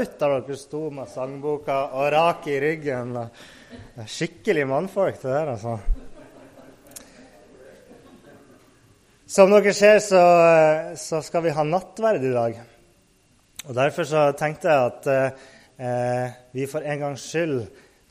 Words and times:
ut 0.00 0.16
da 0.20 0.28
dere 0.34 0.56
sto 0.58 0.88
med 0.94 1.10
sangboka 1.10 1.76
og 1.98 2.08
rak 2.14 2.48
i 2.50 2.58
ryggen. 2.62 3.14
Skikkelig 4.06 4.66
mannfolk, 4.70 5.20
det 5.22 5.30
der, 5.30 5.52
altså. 5.54 5.78
Som 9.34 9.54
dere 9.54 9.72
ser, 9.74 9.98
så, 10.04 10.22
så, 11.00 11.22
skal 11.24 11.46
vi 11.46 11.54
ha 11.56 11.64
nattverd 11.66 12.26
i 12.26 12.34
dag. 12.34 12.60
Og 13.64 13.72
Derfor 13.74 14.06
så 14.06 14.28
tenkte 14.38 14.70
jeg 14.70 14.92
at 14.92 15.08
eh, 15.80 16.36
vi 16.54 16.68
for 16.70 16.84
en 16.84 17.02
gangs 17.06 17.24
skyld 17.32 17.64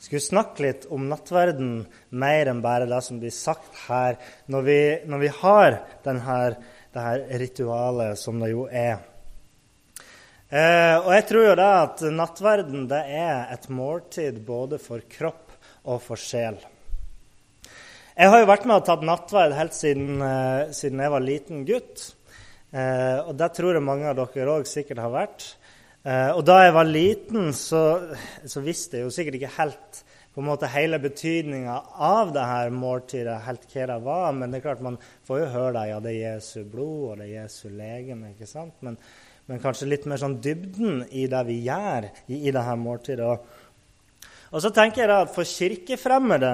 skulle 0.04 0.20
snakke 0.20 0.66
litt 0.66 0.84
om 0.92 1.06
nattverden 1.08 1.78
mer 2.20 2.50
enn 2.50 2.60
bare 2.64 2.88
det 2.90 3.00
som 3.06 3.20
blir 3.22 3.32
sagt 3.32 3.78
her, 3.86 4.18
når 4.52 4.66
vi, 4.66 4.78
når 5.08 5.22
vi 5.22 5.32
har 5.38 5.78
denne, 6.04 6.38
det 6.92 7.04
her 7.06 7.24
ritualet 7.40 8.20
som 8.20 8.42
det 8.42 8.52
jo 8.52 8.66
er. 8.68 8.98
Eh, 10.52 10.96
og 11.00 11.10
jeg 11.16 11.24
tror 11.30 11.46
jo 11.48 11.56
da 11.58 11.70
at 11.86 12.04
nattverden 12.12 12.84
det 12.90 13.00
er 13.16 13.48
et 13.54 13.64
måltid 13.72 14.42
både 14.44 14.78
for 14.82 15.04
kropp 15.10 15.54
og 15.88 16.02
for 16.04 16.20
sjel. 16.20 16.60
Jeg 18.14 18.30
har 18.30 18.44
jo 18.44 18.46
vært 18.46 18.66
med 18.68 18.76
og 18.78 18.84
tatt 18.86 19.02
nattverd 19.02 19.56
helt 19.56 19.74
siden, 19.74 20.20
eh, 20.22 20.70
siden 20.76 21.00
jeg 21.02 21.10
var 21.10 21.24
liten 21.24 21.64
gutt. 21.66 22.12
Eh, 22.70 23.18
og 23.26 23.34
det 23.38 23.48
tror 23.56 23.74
jeg 23.74 23.86
mange 23.86 24.06
av 24.10 24.18
dere 24.18 24.58
òg 24.58 24.68
sikkert 24.70 25.02
har 25.02 25.10
vært. 25.10 25.46
Eh, 26.04 26.30
og 26.36 26.44
da 26.46 26.60
jeg 26.62 26.74
var 26.76 26.86
liten, 26.86 27.52
så, 27.56 27.82
så, 28.44 28.60
visste 28.60 28.98
jeg 28.98 29.08
jo 29.08 29.14
sikkert 29.14 29.38
ikke 29.40 29.56
helt 29.56 30.00
på 30.34 30.42
en 30.42 30.48
måte 30.50 30.68
hele 30.68 30.98
betydninga 31.02 31.74
av 32.02 32.32
det 32.34 32.44
her 32.44 32.72
måltidet, 32.74 33.38
helt 33.46 33.66
hva 33.70 33.86
det 33.88 34.00
var. 34.04 34.32
Men 34.36 34.50
det 34.50 34.60
er 34.60 34.66
klart 34.66 34.82
man 34.84 34.98
får 35.26 35.40
jo 35.40 35.52
høre 35.54 35.74
det, 35.78 35.84
ja, 35.90 36.00
det 36.04 36.12
er 36.12 36.20
Jesu 36.20 36.64
blod, 36.70 37.04
og 37.08 37.18
det 37.18 37.28
er 37.28 37.36
Jesu 37.40 37.68
legeme. 37.70 38.34
ikke 38.34 38.50
sant? 38.50 38.74
Men, 38.84 38.98
men 39.50 39.60
kanskje 39.60 39.90
litt 39.90 40.06
mer 40.08 40.20
sånn 40.20 40.38
dybden 40.42 41.04
i 41.12 41.26
det 41.30 41.42
vi 41.48 41.60
gjør 41.66 42.08
i, 42.26 42.40
i 42.48 42.50
dette 42.50 42.76
måltidet. 42.80 43.28
Og, 43.28 44.58
så 44.62 44.70
tenker 44.72 45.04
jeg 45.04 45.12
at 45.12 45.32
for 45.34 45.48
kirkefremmede 45.48 46.52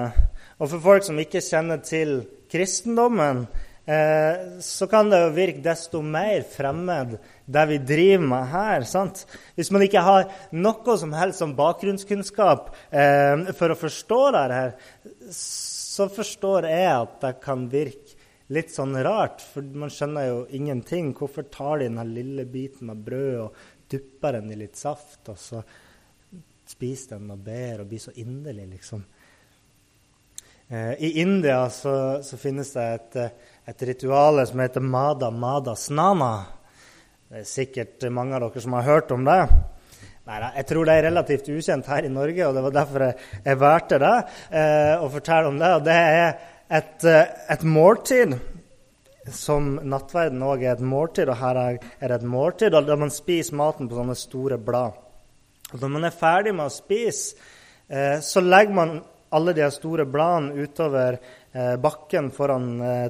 og 0.57 0.67
for 0.67 0.83
folk 0.83 1.05
som 1.05 1.19
ikke 1.21 1.41
kjenner 1.43 1.79
til 1.85 2.19
kristendommen, 2.51 3.45
eh, 3.87 4.59
så 4.61 4.87
kan 4.91 5.09
det 5.09 5.21
jo 5.23 5.33
virke 5.37 5.63
desto 5.65 6.03
mer 6.03 6.43
fremmed, 6.45 7.15
det 7.51 7.65
vi 7.69 7.79
driver 7.93 8.27
med 8.33 8.51
her. 8.51 8.85
sant? 8.89 9.23
Hvis 9.55 9.71
man 9.71 9.85
ikke 9.87 10.03
har 10.05 10.27
noe 10.51 10.97
som 10.99 11.15
helst 11.15 11.41
som 11.41 11.55
bakgrunnskunnskap 11.57 12.73
eh, 12.91 13.51
for 13.57 13.71
å 13.71 13.79
forstå 13.79 14.21
dette, 14.37 14.63
så 15.37 16.09
forstår 16.11 16.67
jeg 16.69 16.91
at 16.91 17.21
det 17.23 17.37
kan 17.43 17.69
virke 17.71 18.20
litt 18.51 18.73
sånn 18.73 18.97
rart, 19.03 19.43
for 19.53 19.65
man 19.79 19.91
skjønner 19.93 20.27
jo 20.27 20.41
ingenting. 20.57 21.13
Hvorfor 21.17 21.47
tar 21.51 21.79
de 21.81 21.87
den 21.89 22.13
lille 22.15 22.45
biten 22.49 22.91
med 22.91 23.03
brød 23.05 23.39
og 23.45 23.63
dupper 23.91 24.39
den 24.39 24.51
i 24.51 24.59
litt 24.59 24.79
saft, 24.79 25.23
og 25.31 25.39
så 25.39 25.63
spiser 26.71 27.17
den 27.17 27.33
og 27.33 27.41
ber 27.43 27.83
og 27.83 27.89
blir 27.91 28.03
så 28.03 28.13
inderlig, 28.19 28.67
liksom? 28.75 29.03
Eh, 30.71 30.93
I 31.03 31.11
India 31.23 31.65
så, 31.69 32.23
så, 32.23 32.39
finnes 32.39 32.71
det 32.75 32.87
et, 32.95 33.19
et 33.73 33.83
ritual 33.91 34.39
som 34.47 34.63
heter 34.63 34.83
Mada 34.83 35.31
Mada 35.31 35.75
Snana. 35.75 36.31
Det 37.27 37.43
er 37.43 37.47
sikkert 37.47 38.07
mange 38.11 38.37
av 38.37 38.45
dere 38.45 38.63
som 38.63 38.75
har 38.79 38.87
hørt 38.87 39.11
om 39.15 39.27
det. 39.27 39.41
Nei, 40.27 40.37
jeg 40.59 40.67
tror 40.69 40.87
det 40.87 40.95
er 40.95 41.05
relativt 41.09 41.49
ukjent 41.49 41.87
her 41.91 42.05
i 42.05 42.13
Norge, 42.13 42.45
og 42.45 42.55
det 42.55 42.63
var 42.63 42.73
derfor 42.75 43.03
jeg, 43.07 43.15
jeg 43.43 43.59
valgte 43.59 43.99
det. 44.03 44.15
Eh, 44.61 44.95
å 45.01 45.09
fortelle 45.11 45.51
om 45.51 45.59
det. 45.59 45.71
Og 45.79 45.85
det 45.87 45.97
er 45.97 46.27
et, 46.71 47.03
eh, 47.03 47.25
et 47.49 47.63
måltid 47.67 48.37
som 49.31 49.75
nattverden 49.83 50.41
òg 50.41 50.63
er 50.63 50.77
et 50.77 50.85
måltid, 50.85 51.29
og 51.29 51.37
her 51.37 51.59
er 51.59 51.79
det 52.07 52.17
et 52.17 52.27
måltid 52.27 52.71
der 52.73 52.97
man 52.97 53.11
spiser 53.13 53.57
maten 53.59 53.89
på 53.89 53.99
sånne 53.99 54.15
store 54.17 54.57
blad. 54.57 54.95
Og 55.71 55.79
når 55.79 55.91
man 55.93 56.07
er 56.07 56.15
ferdig 56.15 56.55
med 56.55 56.69
å 56.69 56.73
spise, 56.73 57.35
eh, 57.89 58.19
så 58.19 58.41
legger 58.41 58.73
man 58.73 59.01
alle 59.31 59.53
de 59.53 59.67
store 59.71 60.05
bladene 60.05 60.63
utover 60.63 61.19
eh, 61.53 61.75
bakken 61.75 62.31
foran 62.31 62.67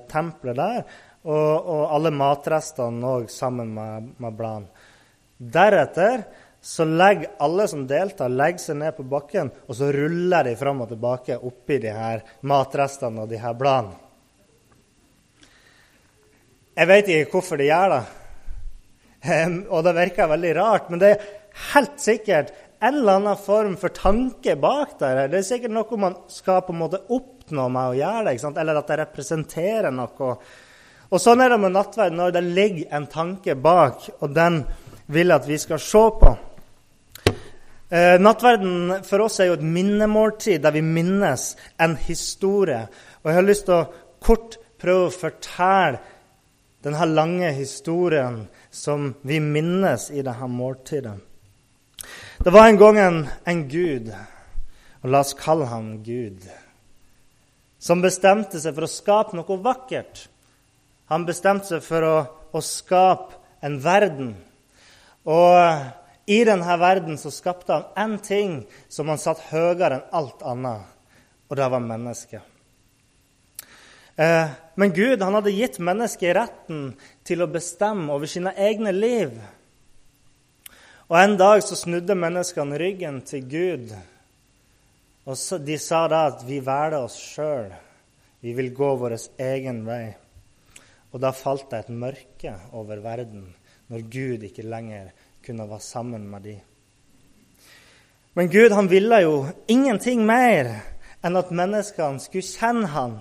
tempelet 0.09 0.57
der, 0.57 0.83
og, 1.21 1.67
og, 1.69 1.81
alle 1.93 2.11
matrestene 2.11 3.05
òg 3.05 3.29
sammen 3.29 3.73
med, 3.73 4.13
med 4.17 4.37
bladene. 4.37 4.87
Deretter 5.37 6.23
så 6.61 6.85
legger 6.85 7.31
alle 7.41 7.65
som 7.67 7.87
deltar, 7.89 8.29
legger 8.29 8.61
seg 8.61 8.77
ned 8.77 8.93
på 8.93 9.05
bakken, 9.09 9.49
og 9.65 9.75
så 9.75 9.89
ruller 9.93 10.45
de 10.45 10.55
fram 10.59 10.83
og 10.83 10.91
tilbake 10.91 11.39
oppi 11.41 11.79
de 11.81 11.93
her 11.95 12.21
matrestene 12.45 13.23
og 13.23 13.31
de 13.31 13.39
her 13.41 13.55
bladene. 13.57 13.97
Jeg 16.77 16.87
vet 16.87 17.09
ikke 17.09 17.33
hvorfor 17.33 17.59
de 17.59 17.67
gjør 17.67 17.95
det, 17.95 18.03
og 19.73 19.83
det 19.85 19.95
virker 19.97 20.29
veldig 20.29 20.51
rart, 20.57 20.91
men 20.93 21.01
det 21.01 21.09
er 21.15 21.25
helt 21.73 21.97
sikkert 22.01 22.53
en 22.81 22.95
eller 22.95 23.19
annen 23.19 23.41
form 23.41 23.73
for 23.77 23.93
tanke 23.93 24.55
bak 24.57 24.95
der. 25.01 25.27
Det 25.29 25.41
er 25.41 25.45
sikkert 25.45 25.73
noe 25.75 25.99
man 26.01 26.15
skal 26.31 26.63
på 26.65 26.73
en 26.73 26.79
måte 26.81 27.01
oppnå 27.13 27.67
med 27.73 27.91
å 27.91 27.97
gjøre 27.97 28.31
det, 28.31 28.53
eller 28.63 28.79
at 28.79 28.89
det 28.89 28.99
representerer 29.01 29.93
noe. 29.93 30.29
Og 31.11 31.19
Sånn 31.21 31.43
er 31.43 31.51
det 31.51 31.59
med 31.61 31.75
nattverd 31.75 32.15
når 32.15 32.37
det 32.37 32.45
ligger 32.47 32.95
en 32.97 33.09
tanke 33.11 33.57
bak, 33.57 34.07
og 34.21 34.33
den 34.33 34.61
vil 35.11 35.35
at 35.35 35.45
vi 35.49 35.59
skal 35.59 35.81
se 35.83 36.05
på. 36.21 36.31
Eh, 37.91 38.19
nattverden 38.19 39.03
for 39.03 39.25
oss 39.25 39.41
er 39.43 39.49
jo 39.49 39.57
et 39.57 39.65
minnemåltid 39.67 40.61
der 40.63 40.71
vi 40.71 40.79
minnes 40.79 41.57
en 41.75 41.97
historie. 41.99 42.85
Og 43.19 43.27
jeg 43.27 43.35
har 43.35 43.43
lyst 43.43 43.67
til 43.67 43.81
å 43.81 43.89
kort 44.23 44.55
prøve 44.79 45.09
å 45.09 45.11
fortelle 45.11 45.99
denne 46.85 47.09
lange 47.11 47.51
historien 47.51 48.45
som 48.71 49.11
vi 49.27 49.41
minnes 49.43 50.07
i 50.07 50.23
dette 50.23 50.47
måltidet. 50.47 51.17
Det 52.39 52.55
var 52.55 52.71
en 52.71 52.79
gang 52.79 53.03
en, 53.03 53.21
en 53.45 53.67
gud, 53.67 54.07
og 55.03 55.11
la 55.11 55.25
oss 55.25 55.35
kalle 55.37 55.67
ham 55.67 55.97
Gud, 56.01 56.47
som 57.77 58.01
bestemte 58.01 58.61
seg 58.63 58.73
for 58.73 58.87
å 58.87 58.95
skape 58.95 59.35
noe 59.35 59.61
vakkert. 59.61 60.29
Han 61.11 61.27
bestemte 61.27 61.75
seg 61.75 61.83
for 61.83 62.07
å, 62.07 62.17
å 62.55 62.63
skape 62.63 63.35
en 63.61 63.81
verden. 63.83 64.37
Og 65.27 65.99
i 66.31 66.43
denne 66.47 66.77
verden 66.79 67.17
så 67.19 67.31
skapte 67.33 67.73
han 67.73 67.83
én 67.99 68.17
ting 68.23 68.53
som 68.87 69.09
han 69.11 69.19
satte 69.19 69.49
høyere 69.51 69.97
enn 69.97 70.15
alt 70.15 70.43
annet, 70.47 70.87
og 71.49 71.59
det 71.59 71.67
var 71.73 71.83
mennesket. 71.83 72.51
Eh, 74.15 74.53
men 74.75 74.93
Gud 74.95 75.23
han 75.23 75.35
hadde 75.35 75.53
gitt 75.55 75.79
mennesket 75.83 76.35
retten 76.37 76.93
til 77.27 77.43
å 77.43 77.49
bestemme 77.51 78.11
over 78.13 78.29
sine 78.29 78.53
egne 78.55 78.93
liv. 78.95 79.35
Og 81.11 81.17
En 81.19 81.35
dag 81.35 81.59
så 81.63 81.75
snudde 81.75 82.15
menneskene 82.15 82.79
ryggen 82.79 83.21
til 83.27 83.47
Gud, 83.51 83.89
og 85.27 85.63
de 85.65 85.77
sa 85.77 86.05
da 86.07 86.25
at 86.29 86.45
vi 86.47 86.61
velger 86.63 87.01
oss 87.01 87.17
sjøl. 87.19 87.73
Vi 88.41 88.53
vil 88.57 88.71
gå 88.73 88.93
vår 88.97 89.17
egen 89.37 89.83
vei. 89.85 90.15
Og 91.11 91.19
da 91.21 91.33
falt 91.35 91.67
det 91.69 91.83
et 91.83 91.91
mørke 91.93 92.55
over 92.71 93.03
verden 93.03 93.49
når 93.91 94.07
Gud 94.07 94.45
ikke 94.47 94.65
lenger 94.65 95.11
kunne 95.45 95.69
være 95.69 95.83
sammen 95.83 96.27
med 96.29 96.45
dem. 96.45 96.59
Men 98.33 98.49
Gud 98.49 98.71
han 98.71 98.87
ville 98.87 99.21
jo 99.25 99.35
ingenting 99.67 100.23
mer 100.25 100.69
enn 101.21 101.37
at 101.37 101.51
menneskene 101.51 102.21
skulle 102.23 102.47
kjenne 102.47 102.91
han. 102.93 103.17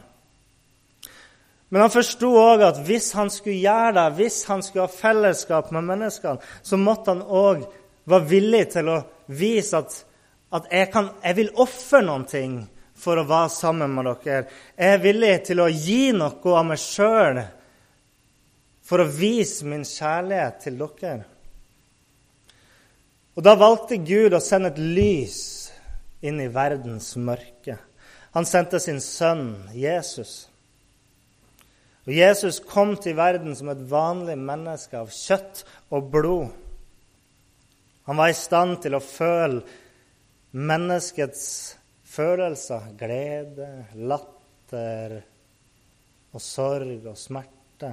Men 1.70 1.84
han 1.84 1.92
forsto 1.94 2.30
òg 2.34 2.64
at 2.66 2.80
hvis 2.86 3.12
han 3.18 3.30
skulle 3.30 3.62
gjøre 3.62 3.94
det, 3.98 4.06
hvis 4.18 4.42
han 4.50 4.62
skulle 4.62 4.86
ha 4.86 4.92
fellesskap 4.92 5.70
med 5.74 5.86
menneskene, 5.86 6.42
så 6.62 6.78
måtte 6.78 7.14
han 7.14 7.22
òg 7.22 7.64
være 8.10 8.30
villig 8.30 8.64
til 8.72 8.90
å 8.90 9.00
vise 9.30 9.78
at, 9.78 9.94
at 10.50 10.66
jeg, 10.70 10.90
kan, 10.90 11.12
jeg 11.22 11.38
vil 11.38 11.52
ofre 11.62 12.02
noen 12.06 12.26
ting 12.30 12.56
for 13.00 13.20
å 13.20 13.26
være 13.28 13.52
sammen 13.54 13.94
med 13.94 14.10
dere. 14.24 14.44
Jeg 14.74 14.96
er 14.96 15.04
villig 15.04 15.34
til 15.46 15.62
å 15.62 15.70
gi 15.70 16.10
noe 16.16 16.56
av 16.58 16.66
meg 16.70 16.82
sjøl 16.82 17.42
for 18.90 19.02
å 19.02 19.10
vise 19.10 19.66
min 19.70 19.86
kjærlighet 19.86 20.64
til 20.66 20.80
dere. 20.80 21.29
Og 23.38 23.44
Da 23.46 23.54
valgte 23.58 24.00
Gud 24.02 24.34
å 24.34 24.42
sende 24.42 24.72
et 24.72 24.80
lys 24.80 25.40
inn 26.26 26.40
i 26.42 26.50
verdens 26.52 27.14
mørke. 27.16 27.78
Han 28.34 28.46
sendte 28.46 28.80
sin 28.82 29.00
sønn 29.02 29.54
Jesus. 29.74 30.48
Og 32.06 32.14
Jesus 32.14 32.60
kom 32.64 32.96
til 32.98 33.16
verden 33.18 33.54
som 33.56 33.70
et 33.72 33.82
vanlig 33.90 34.36
menneske 34.38 34.98
av 34.98 35.12
kjøtt 35.14 35.64
og 35.94 36.10
blod. 36.12 36.48
Han 38.08 38.18
var 38.18 38.32
i 38.32 38.36
stand 38.38 38.80
til 38.82 38.96
å 38.96 39.04
føle 39.04 39.62
menneskets 40.56 41.44
følelser. 42.10 42.88
Glede, 42.98 43.68
latter 43.94 45.20
og 46.34 46.42
sorg 46.42 47.06
og 47.10 47.18
smerte. 47.18 47.92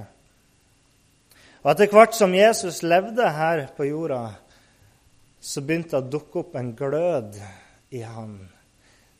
Og 1.62 1.72
etter 1.72 1.90
hvert 1.92 2.14
som 2.14 2.34
Jesus 2.34 2.84
levde 2.86 3.30
her 3.34 3.66
på 3.76 3.86
jorda, 3.90 4.22
så 5.48 5.62
begynte 5.64 5.96
det 5.96 6.02
å 6.02 6.12
dukke 6.12 6.42
opp 6.42 6.56
en 6.60 6.74
glød 6.76 7.38
i 7.96 8.02
han. 8.04 8.34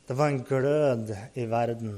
Det 0.04 0.16
var 0.16 0.28
en 0.28 0.42
glød 0.44 1.12
i 1.40 1.46
verden. 1.48 1.94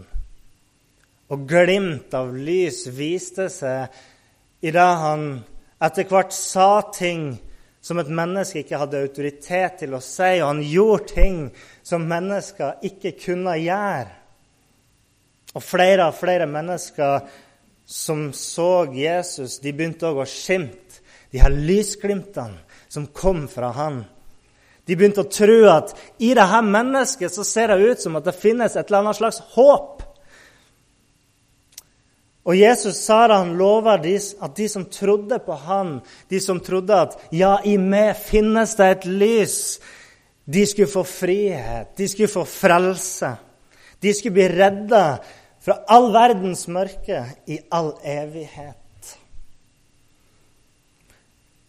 Og 1.34 1.46
glimt 1.50 2.14
av 2.14 2.30
lys 2.34 2.84
viste 2.94 3.48
seg 3.50 3.90
idet 4.62 4.90
han 5.02 5.24
etter 5.82 6.06
hvert 6.06 6.34
sa 6.36 6.82
ting 6.94 7.32
som 7.82 7.98
et 7.98 8.12
menneske 8.12 8.62
ikke 8.62 8.78
hadde 8.78 9.02
autoritet 9.02 9.80
til 9.82 9.96
å 9.96 10.02
si, 10.04 10.36
og 10.38 10.46
han 10.50 10.62
gjorde 10.62 11.14
ting 11.14 11.42
som 11.82 12.06
mennesker 12.06 12.84
ikke 12.86 13.16
kunne 13.18 13.56
gjøre. 13.58 14.14
Og 15.56 15.64
flere 15.64 16.06
og 16.06 16.18
flere 16.20 16.46
mennesker 16.46 17.26
som 17.90 18.28
så 18.36 18.86
Jesus, 18.94 19.58
de 19.58 19.74
begynte 19.74 20.06
òg 20.06 20.22
å 20.22 20.28
skimte 20.28 21.00
de 21.32 21.42
her 21.42 21.50
lysglimtene 21.50 22.62
som 22.90 23.08
kom 23.14 23.46
fra 23.50 23.72
han. 23.74 24.02
De 24.88 24.96
begynte 24.96 25.22
å 25.22 25.30
tro 25.30 25.58
at 25.70 25.92
i 26.18 26.32
dette 26.36 26.60
mennesket 26.66 27.34
så 27.34 27.44
ser 27.46 27.72
det 27.72 27.92
ut 27.92 28.04
som 28.04 28.16
at 28.18 28.26
det 28.26 28.36
finnes 28.38 28.76
et 28.76 28.86
eller 28.86 29.04
annet 29.04 29.20
slags 29.20 29.42
håp. 29.54 30.02
Og 32.48 32.56
Jesus 32.56 32.98
sa 33.04 33.26
da 33.28 33.42
han 33.42 33.52
lover 33.58 34.00
at 34.00 34.56
de 34.56 34.68
som 34.68 34.86
trodde 34.90 35.38
på 35.44 35.54
han, 35.66 35.98
de 36.28 36.40
som 36.40 36.60
trodde 36.64 36.96
at 36.96 37.18
ja, 37.36 37.58
i 37.64 37.76
meg 37.78 38.16
finnes 38.18 38.72
det 38.78 38.88
et 38.94 39.06
lys, 39.06 39.58
de 40.50 40.64
skulle 40.66 40.90
få 40.90 41.04
frihet, 41.06 41.92
de 41.96 42.08
skulle 42.08 42.32
få 42.32 42.46
frelse. 42.48 43.34
De 44.00 44.14
skulle 44.16 44.34
bli 44.34 44.48
redda 44.48 45.04
fra 45.60 45.76
all 45.92 46.08
verdens 46.14 46.64
mørke 46.72 47.20
i 47.46 47.60
all 47.70 47.92
evighet. 48.02 48.76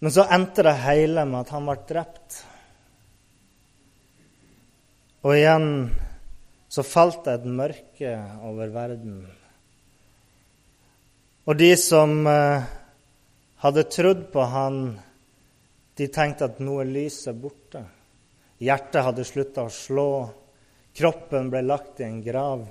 Men 0.01 0.15
så 0.15 0.25
endte 0.33 0.63
det 0.65 0.79
hele 0.81 1.27
med 1.29 1.43
at 1.43 1.51
han 1.53 1.67
ble 1.67 1.75
drept. 1.89 2.39
Og 5.21 5.35
igjen 5.37 5.67
så 6.71 6.81
falt 6.87 7.25
det 7.27 7.37
et 7.37 7.45
mørke 7.45 8.11
over 8.47 8.71
verden. 8.73 9.21
Og 11.45 11.57
de 11.57 11.71
som 11.77 12.25
eh, 12.29 12.69
hadde 13.61 13.89
trodd 13.93 14.27
på 14.33 14.45
han, 14.49 14.77
de 15.97 16.07
tenkte 16.09 16.47
at 16.47 16.61
nå 16.63 16.79
er 16.81 16.89
lyset 16.89 17.37
borte. 17.37 17.83
Hjertet 18.61 19.05
hadde 19.05 19.25
slutta 19.27 19.65
å 19.67 19.73
slå. 19.73 20.11
Kroppen 20.97 21.49
ble 21.53 21.61
lagt 21.65 22.01
i 22.01 22.07
en 22.07 22.19
grav, 22.25 22.65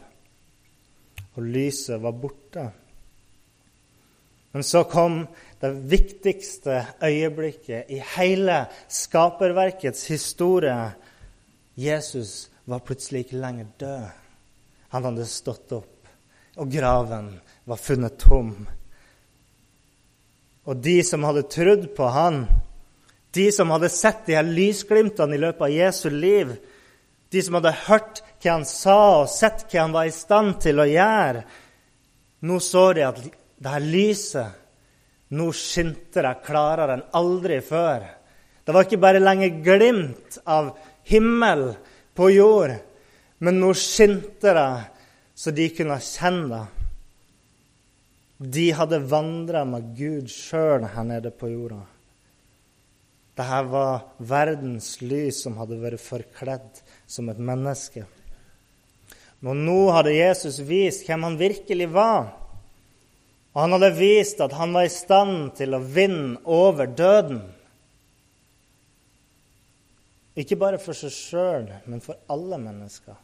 og 1.35 1.47
lyset 1.47 2.03
var 2.03 2.19
borte. 2.19 2.65
Men 4.51 4.67
så 4.67 4.83
kom 4.91 5.23
det 5.63 5.71
viktigste 5.93 6.81
øyeblikket 7.07 7.91
i 7.95 8.01
hele 8.17 8.65
skaperverkets 8.91 10.09
historie. 10.11 10.77
Jesus 11.81 12.51
var 12.69 12.83
plutselig 12.85 13.25
ikke 13.25 13.41
lenger 13.41 13.71
død. 13.81 14.09
Han 14.93 15.07
hadde 15.07 15.27
stått 15.31 15.73
opp, 15.73 16.11
og 16.61 16.73
graven 16.73 17.33
var 17.65 17.81
funnet 17.81 18.19
tom. 18.21 18.53
Og 20.69 20.83
de 20.85 20.99
som 21.07 21.25
hadde 21.25 21.47
trodd 21.49 21.87
på 21.97 22.11
han, 22.13 22.43
de 23.33 23.47
som 23.55 23.71
hadde 23.73 23.93
sett 23.95 24.27
de 24.27 24.37
her 24.37 24.47
lysglimtene 24.47 25.39
i 25.39 25.41
løpet 25.41 25.67
av 25.69 25.73
Jesu 25.73 26.11
liv, 26.13 26.53
de 27.31 27.43
som 27.47 27.57
hadde 27.57 27.77
hørt 27.87 28.23
hva 28.43 28.57
han 28.59 28.67
sa 28.69 29.01
og 29.23 29.31
sett 29.31 29.65
hva 29.71 29.85
han 29.87 29.95
var 29.95 30.11
i 30.11 30.15
stand 30.15 30.59
til 30.65 30.83
å 30.83 30.89
gjøre, 30.91 31.45
nå 32.45 32.59
så 32.65 32.87
de 32.97 33.07
at 33.07 33.21
det 33.21 33.75
her 33.77 33.85
lyset 33.85 35.37
nå 35.37 35.51
skinte 35.55 36.25
det 36.25 36.39
klarere 36.43 36.97
enn 36.97 37.05
aldri 37.15 37.61
før. 37.63 38.03
Det 38.65 38.75
var 38.75 38.87
ikke 38.87 39.03
bare 39.03 39.23
lenger 39.23 39.61
glimt 39.63 40.41
av 40.45 40.73
himmel 41.09 41.73
på 42.17 42.31
jord, 42.33 42.75
men 43.39 43.61
nå 43.61 43.73
skinte 43.79 44.53
det 44.57 44.71
så 45.41 45.53
de 45.57 45.71
kunne 45.73 45.97
kjenne 46.05 46.51
det. 46.53 46.67
De 48.41 48.67
hadde 48.73 49.03
vandra 49.05 49.67
med 49.69 49.91
Gud 49.97 50.31
sjøl 50.33 50.87
her 50.89 51.05
nede 51.05 51.33
på 51.33 51.51
jorda. 51.51 51.83
Dette 53.37 53.59
var 53.69 54.01
verdens 54.17 54.95
lys 55.05 55.43
som 55.45 55.59
hadde 55.61 55.77
vært 55.81 56.01
forkledd 56.01 56.81
som 57.09 57.29
et 57.33 57.41
menneske. 57.41 58.07
Men 59.45 59.63
nå 59.65 59.79
hadde 59.93 60.17
Jesus 60.17 60.61
vist 60.69 61.07
hvem 61.09 61.25
han 61.29 61.39
virkelig 61.41 61.89
var. 61.93 62.33
Og 63.53 63.63
han 63.65 63.77
hadde 63.77 63.93
vist 63.97 64.41
at 64.45 64.57
han 64.57 64.73
var 64.77 64.89
i 64.89 64.93
stand 64.93 65.55
til 65.61 65.77
å 65.77 65.81
vinne 65.81 66.41
over 66.45 66.89
døden. 66.89 67.43
Ikke 70.41 70.57
bare 70.57 70.79
for 70.81 70.97
seg 70.97 71.13
sjøl, 71.13 71.69
men 71.91 72.01
for 72.05 72.19
alle 72.33 72.59
mennesker. 72.63 73.17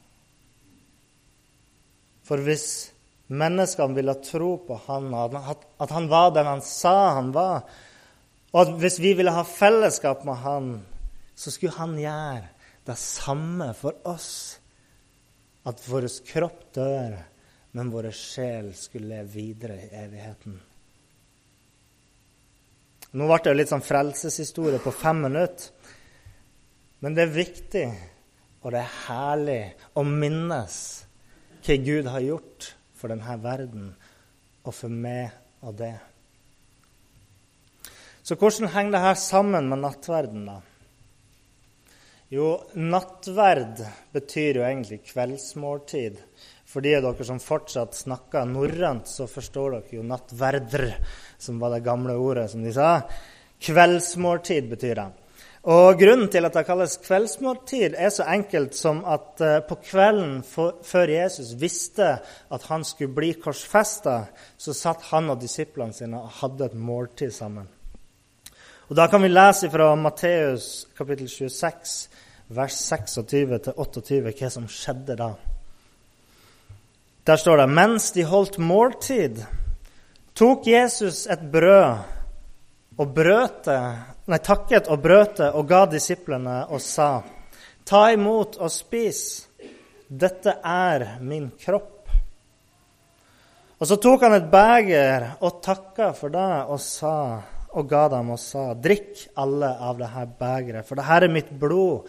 For 2.26 2.42
hvis 2.42 2.66
menneskene 3.32 3.96
ville 3.96 4.16
tro 4.24 4.56
på 4.66 4.78
han, 4.86 5.14
at 5.14 5.94
han 5.94 6.08
var 6.10 6.32
den 6.34 6.50
han 6.50 6.62
sa 6.64 7.14
han 7.16 7.32
var. 7.34 7.64
Og 8.52 8.60
at 8.62 8.74
hvis 8.82 8.98
vi 9.02 9.14
ville 9.18 9.34
ha 9.34 9.46
fellesskap 9.46 10.24
med 10.26 10.42
han, 10.42 10.70
så 11.36 11.52
skulle 11.52 11.76
han 11.78 11.96
gjøre 12.00 12.44
det 12.86 12.98
samme 12.98 13.72
for 13.78 13.98
oss. 14.08 14.58
At 15.66 15.82
vår 15.86 16.06
kropp 16.26 16.60
dør, 16.76 17.16
men 17.76 17.90
vår 17.92 18.10
sjel 18.14 18.70
skulle 18.78 19.10
leve 19.16 19.32
videre 19.34 19.78
i 19.82 19.90
evigheten. 20.04 20.60
Nå 23.16 23.26
ble 23.30 23.38
det 23.44 23.56
litt 23.56 23.72
sånn 23.72 23.84
frelseshistorie 23.84 24.82
på 24.82 24.92
fem 24.94 25.24
minutter. 25.26 25.75
Men 27.04 27.16
det 27.16 27.26
er 27.26 27.34
viktig, 27.34 27.86
og 28.64 28.72
det 28.72 28.82
er 28.82 28.94
herlig 29.06 29.62
å 29.94 30.04
minnes 30.06 30.78
hva 31.66 31.76
Gud 31.82 32.08
har 32.10 32.22
gjort 32.24 32.70
for 32.96 33.12
denne 33.12 33.36
verden 33.42 33.90
og 34.66 34.74
for 34.74 34.92
meg 34.92 35.34
og 35.66 35.76
det. 35.78 35.94
Så 38.26 38.34
hvordan 38.38 38.72
henger 38.74 38.96
dette 38.96 39.12
sammen 39.22 39.68
med 39.70 39.84
nattverden, 39.84 40.48
da? 40.48 40.56
Jo, 42.34 42.56
nattverd 42.74 43.84
betyr 44.14 44.58
jo 44.58 44.64
egentlig 44.66 45.04
kveldsmåltid. 45.12 46.16
For 46.66 46.82
de 46.82 46.96
av 46.98 47.04
dere 47.04 47.26
som 47.28 47.38
fortsatt 47.38 47.94
snakker 47.94 48.48
norrønt, 48.50 49.06
så 49.06 49.28
forstår 49.30 49.76
dere 49.76 50.00
jo 50.00 50.06
nattverdr, 50.06 50.88
som 51.38 51.60
var 51.62 51.76
det 51.76 51.84
gamle 51.86 52.16
ordet 52.18 52.48
som 52.50 52.66
de 52.66 52.72
sa. 52.74 52.96
Kveldsmåltid 53.62 54.66
betyr 54.72 54.98
det. 54.98 55.06
Og 55.66 55.98
Grunnen 55.98 56.28
til 56.30 56.46
at 56.46 56.54
det 56.54 56.62
kalles 56.68 56.92
kveldsmåltid, 57.02 57.96
er 57.98 58.12
så 58.14 58.22
enkelt 58.30 58.76
som 58.78 59.00
at 59.02 59.40
uh, 59.42 59.56
på 59.66 59.80
kvelden 59.82 60.44
for, 60.46 60.76
før 60.86 61.10
Jesus 61.10 61.56
visste 61.58 62.12
at 62.54 62.68
han 62.70 62.84
skulle 62.86 63.14
bli 63.16 63.32
korsfesta, 63.42 64.20
så 64.58 64.74
satt 64.76 65.08
han 65.10 65.32
og 65.34 65.40
disiplene 65.42 65.96
sine 65.96 66.20
og 66.22 66.38
hadde 66.38 66.68
et 66.68 66.78
måltid 66.78 67.34
sammen. 67.34 67.66
Og 68.86 68.94
Da 68.96 69.08
kan 69.10 69.22
vi 69.22 69.32
lese 69.32 69.70
fra 69.70 69.94
Matteus 69.98 70.86
kapittel 70.94 71.26
26, 71.28 72.08
vers 72.54 72.78
26-28, 72.92 74.22
hva 74.22 74.50
som 74.50 74.68
skjedde 74.70 75.18
da. 75.18 75.32
Der 77.26 77.42
står 77.42 77.64
det 77.64 77.72
mens 77.74 78.12
de 78.14 78.22
holdt 78.22 78.60
måltid, 78.62 79.42
tok 80.38 80.68
Jesus 80.70 81.26
et 81.26 81.42
brød 81.50 82.15
og 82.96 83.12
brøte, 83.12 83.76
nei, 84.30 84.38
takket 84.40 84.88
og 84.92 85.02
brøt 85.04 85.40
det 85.40 85.50
og 85.56 85.66
ga 85.68 85.84
disiplene 85.90 86.62
og 86.70 86.80
sa:" 86.80 87.22
Ta 87.86 88.08
imot 88.10 88.56
og 88.58 88.70
spis. 88.72 89.46
Dette 90.08 90.56
er 90.64 91.18
min 91.20 91.52
kropp. 91.60 92.08
Og 93.78 93.86
så 93.86 93.96
tok 94.02 94.24
han 94.26 94.34
et 94.34 94.48
beger 94.50 95.26
og 95.40 95.60
takka 95.62 96.12
for 96.16 96.32
det 96.34 96.54
og, 96.66 96.80
sa, 96.80 97.42
og 97.76 97.88
ga 97.88 98.08
dem 98.08 98.32
og 98.34 98.40
sa:" 98.40 98.72
Drikk 98.74 99.28
alle 99.36 99.70
av 99.76 100.00
dette 100.00 100.24
begeret, 100.40 100.86
for 100.86 100.96
dette 100.96 101.20
er 101.20 101.28
mitt 101.28 101.52
blod, 101.60 102.08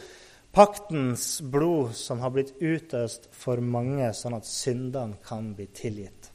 paktens 0.52 1.42
blod, 1.42 1.94
som 1.94 2.24
har 2.24 2.32
blitt 2.32 2.56
utøst 2.62 3.28
for 3.32 3.62
mange, 3.62 4.10
sånn 4.14 4.40
at 4.40 4.48
syndene 4.50 5.20
kan 5.28 5.52
bli 5.54 5.68
tilgitt. 5.68 6.32
Uh, 6.32 6.34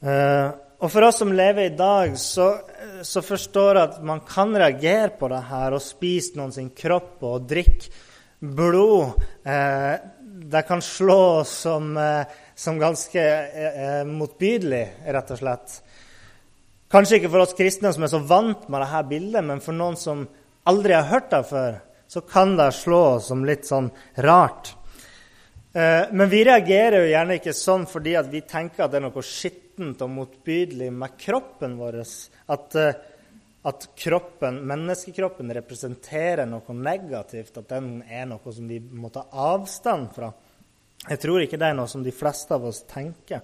og 0.00 0.88
for 0.88 1.04
oss 1.04 1.18
som 1.20 1.32
lever 1.36 1.68
i 1.68 1.74
dag, 1.76 2.14
så, 2.16 2.46
så 3.04 3.20
forstår 3.20 3.76
jeg 3.76 3.82
at 3.84 3.98
man 4.06 4.22
kan 4.24 4.54
reagere 4.56 5.10
på 5.18 5.28
det 5.28 5.42
her 5.50 5.76
og 5.76 5.84
spise 5.84 6.38
noen 6.38 6.54
sin 6.54 6.70
kropp 6.72 7.20
og 7.28 7.44
drikke 7.50 7.90
blod. 8.40 9.20
Eh, 9.44 9.94
det 10.50 10.62
kan 10.68 10.82
slå 10.82 11.44
som, 11.44 11.96
eh, 11.96 12.24
som 12.54 12.78
ganske 12.80 13.20
eh, 13.20 14.04
motbydelig, 14.08 14.84
rett 15.06 15.30
og 15.30 15.38
slett. 15.38 15.76
Kanskje 16.90 17.20
ikke 17.20 17.30
for 17.30 17.44
oss 17.44 17.54
kristne 17.54 17.92
som 17.94 18.02
er 18.02 18.10
så 18.10 18.22
vant 18.24 18.66
med 18.68 18.82
dette 18.82 19.04
bildet, 19.12 19.44
men 19.46 19.60
for 19.62 19.76
noen 19.76 20.00
som 20.00 20.24
aldri 20.66 20.96
har 20.96 21.06
hørt 21.12 21.30
det 21.30 21.44
før, 21.46 21.80
så 22.10 22.24
kan 22.26 22.56
det 22.58 22.72
slå 22.74 23.20
som 23.22 23.44
litt 23.46 23.68
sånn 23.68 23.92
rart. 24.24 24.72
Eh, 25.72 26.08
men 26.10 26.26
vi 26.32 26.42
reagerer 26.48 27.04
jo 27.04 27.12
gjerne 27.12 27.36
ikke 27.38 27.54
sånn 27.54 27.86
fordi 27.86 28.16
vi 28.32 28.40
tenker 28.42 28.84
at 28.84 28.90
det 28.90 28.98
er 28.98 29.06
noe 29.06 29.22
skittent 29.80 30.02
og 30.04 30.10
motbydelig 30.12 30.90
med 30.92 31.16
kroppen 31.18 31.78
vår. 31.78 32.00
At, 32.48 32.74
eh, 32.74 32.94
at 33.64 33.88
kroppen, 33.96 34.66
menneskekroppen 34.66 35.52
representerer 35.52 36.46
noe 36.46 36.74
negativt. 36.74 37.56
At 37.56 37.68
den 37.68 38.02
er 38.08 38.26
noe 38.26 38.52
som 38.52 38.68
vi 38.68 38.78
må 38.80 39.10
ta 39.10 39.26
avstand 39.32 40.12
fra. 40.14 40.32
Jeg 41.08 41.18
tror 41.20 41.40
ikke 41.40 41.58
det 41.58 41.70
er 41.70 41.74
noe 41.74 41.88
som 41.88 42.02
de 42.02 42.12
fleste 42.12 42.52
av 42.54 42.64
oss 42.64 42.82
tenker. 42.82 43.40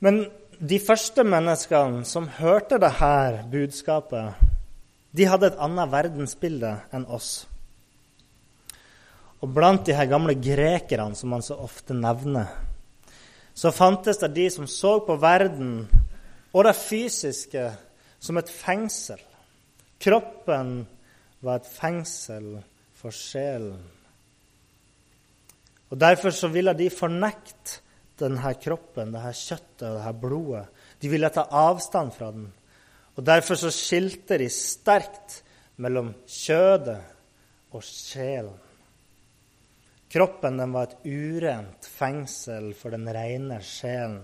Men 0.00 0.30
de 0.60 0.78
første 0.78 1.24
menneskene 1.24 2.04
som 2.04 2.28
hørte 2.28 2.78
dette 2.78 3.48
budskapet, 3.50 4.34
de 5.12 5.24
hadde 5.24 5.46
et 5.46 5.58
annet 5.58 5.90
verdensbilde 5.90 6.80
enn 6.92 7.06
oss. 7.06 7.46
Og 9.42 9.50
blant 9.50 9.84
de 9.84 9.94
her 9.94 10.06
gamle 10.06 10.34
grekerne, 10.34 11.14
som 11.14 11.30
man 11.30 11.42
så 11.42 11.54
ofte 11.58 11.94
nevner, 11.94 12.46
så 13.54 13.70
fantes 13.70 14.18
det 14.18 14.32
de 14.34 14.48
som 14.50 14.66
så 14.66 14.98
på 15.06 15.16
verden 15.22 15.84
og 16.54 16.64
det 16.66 16.74
fysiske 16.78 17.68
som 18.22 18.38
et 18.38 18.50
fengsel. 18.50 19.20
Kroppen 20.02 20.84
var 21.44 21.60
et 21.60 21.70
fengsel 21.70 22.58
for 22.98 23.14
sjelen. 23.14 23.78
Og 25.90 26.00
Derfor 26.00 26.34
så 26.34 26.48
ville 26.50 26.74
de 26.74 26.90
fornekte 26.90 27.80
denne 28.18 28.54
kroppen, 28.58 29.12
dette 29.14 29.34
kjøttet 29.38 29.86
og 29.88 29.98
dette 29.98 30.12
blodet. 30.18 30.66
De 31.02 31.10
ville 31.10 31.30
ta 31.30 31.46
avstand 31.50 32.14
fra 32.14 32.30
den. 32.34 32.48
Og 33.14 33.26
Derfor 33.26 33.58
så 33.58 33.70
skilte 33.70 34.38
de 34.38 34.48
sterkt 34.50 35.42
mellom 35.76 36.12
kjødet 36.26 37.00
og 37.74 37.82
sjelen. 37.86 38.63
Kroppen 40.14 40.60
den 40.60 40.70
var 40.70 40.86
et 40.86 41.06
urent 41.10 41.86
fengsel 41.90 42.68
for 42.78 42.94
den 42.94 43.08
rene 43.10 43.56
sjelen. 43.66 44.20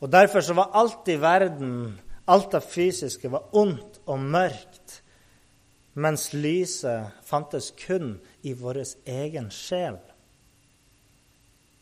Og 0.00 0.08
Derfor 0.08 0.40
så 0.40 0.54
var 0.56 0.72
alt 0.72 1.10
i 1.12 1.18
verden, 1.20 1.98
alt 2.32 2.54
det 2.54 2.62
fysiske, 2.64 3.28
var 3.28 3.52
ondt 3.52 4.00
og 4.08 4.22
mørkt, 4.24 4.94
mens 6.00 6.30
lyset 6.32 7.12
fantes 7.28 7.68
kun 7.76 8.14
i 8.40 8.54
vår 8.56 8.80
egen 9.04 9.50
sjel. 9.52 9.98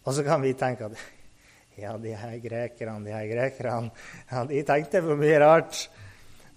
Og 0.03 0.17
så 0.17 0.27
kan 0.27 0.43
vi 0.43 0.51
tenke 0.59 0.91
at 0.91 0.99
ja, 1.85 1.95
de 2.03 2.17
her 2.19 2.35
grekerne, 2.43 2.99
de 3.07 3.15
her 3.15 3.31
grekerne, 3.31 3.95
ja, 4.33 4.43
de 4.51 4.65
tenkte 4.67 5.05
på 5.07 5.21
mye 5.23 5.39
rart. 5.39 5.85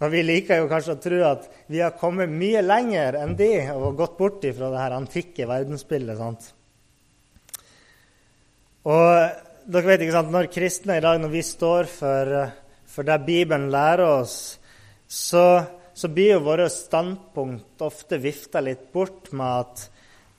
Men 0.02 0.10
vi 0.10 0.26
liker 0.26 0.64
jo 0.64 0.74
kanskje 0.74 0.98
å 0.98 1.04
tro 1.06 1.22
at 1.30 1.46
vi 1.70 1.86
har 1.86 1.94
kommet 2.02 2.34
mye 2.34 2.66
lenger 2.66 3.22
enn 3.22 3.38
de 3.38 3.54
og 3.78 3.94
gått 4.02 4.18
bort 4.18 4.42
fra 4.42 4.74
det 4.74 4.84
her 4.88 4.98
antikke 4.98 5.46
verdensbildet. 5.54 6.18
sant? 6.18 6.50
Og 8.84 9.72
dere 9.72 9.88
vet 9.88 10.04
ikke 10.04 10.18
sant, 10.18 10.34
Når 10.34 10.52
kristne 10.52 10.98
i 11.00 11.04
dag, 11.04 11.22
når 11.22 11.32
vi 11.32 11.44
står 11.46 11.88
for, 11.88 12.34
for 12.90 13.08
det 13.08 13.22
Bibelen 13.24 13.70
lærer 13.72 14.04
oss, 14.20 14.60
så, 15.08 15.46
så 15.96 16.10
blir 16.12 16.34
jo 16.36 16.46
våre 16.48 16.68
standpunkt 16.72 17.84
ofte 17.86 18.20
vifta 18.20 18.64
litt 18.64 18.90
bort 18.92 19.32
med 19.32 19.60
at 19.62 19.84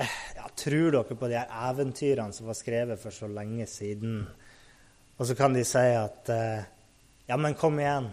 eh, 0.02 0.16
ja, 0.36 0.48
Tror 0.54 0.92
dere 0.92 1.16
på 1.18 1.28
de 1.30 1.38
her 1.38 1.70
eventyrene 1.70 2.36
som 2.36 2.50
var 2.50 2.58
skrevet 2.58 3.00
for 3.00 3.14
så 3.14 3.30
lenge 3.30 3.66
siden? 3.70 4.20
Og 5.16 5.28
så 5.28 5.36
kan 5.38 5.54
de 5.56 5.64
si 5.66 5.86
at 5.96 6.30
eh, 6.32 6.66
Ja, 7.24 7.38
men 7.40 7.56
kom 7.56 7.78
igjen. 7.80 8.10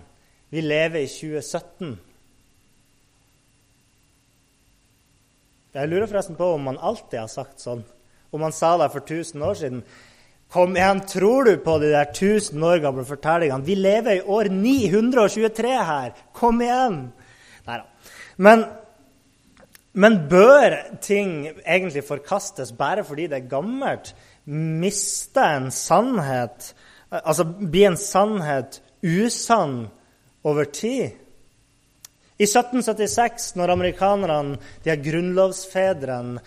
Vi 0.52 0.64
lever 0.64 1.04
i 1.04 1.10
2017. 1.12 1.98
Jeg 5.72 5.88
lurer 5.92 6.08
forresten 6.08 6.38
på 6.40 6.48
om 6.54 6.64
man 6.68 6.80
alltid 6.80 7.20
har 7.20 7.32
sagt 7.32 7.60
sånn. 7.64 7.84
Om 8.32 8.46
man 8.46 8.56
sa 8.56 8.78
det 8.80 8.88
for 8.94 9.04
1000 9.04 9.44
år 9.44 9.60
siden. 9.60 9.84
Kom 10.52 10.76
igjen, 10.76 11.00
tror 11.08 11.48
du 11.48 11.58
på 11.64 11.78
de 11.80 11.94
der 11.94 12.10
1000 12.12 12.64
år 12.68 12.82
gamle 12.84 13.06
fortellingene? 13.08 13.64
Vi 13.64 13.76
lever 13.80 14.18
i 14.18 14.22
år 14.22 14.50
923 14.52 15.72
her. 15.88 16.12
Kom 16.36 16.60
igjen! 16.62 16.98
Nei 17.68 17.78
da. 17.78 18.12
Men, 18.42 18.66
men 19.94 20.18
bør 20.32 20.76
ting 21.04 21.46
egentlig 21.48 22.04
forkastes 22.04 22.74
bare 22.76 23.06
fordi 23.08 23.30
det 23.32 23.40
er 23.40 23.52
gammelt? 23.54 24.12
Miste 24.52 25.46
en 25.56 25.70
sannhet 25.72 26.74
Altså 27.12 27.44
bli 27.44 27.84
en 27.84 27.98
sannhet 28.00 28.78
usann 29.04 29.90
over 30.48 30.66
tid. 30.72 31.18
I 32.40 32.48
1776, 32.48 33.52
når 33.60 33.74
amerikanerne, 33.76 34.56
de 34.84 34.90
her 34.94 35.02
grunnlovsfedrene, 35.04 36.40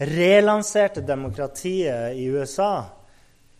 relanserte 0.00 1.04
demokratiet 1.06 2.18
i 2.18 2.26
USA, 2.32 2.82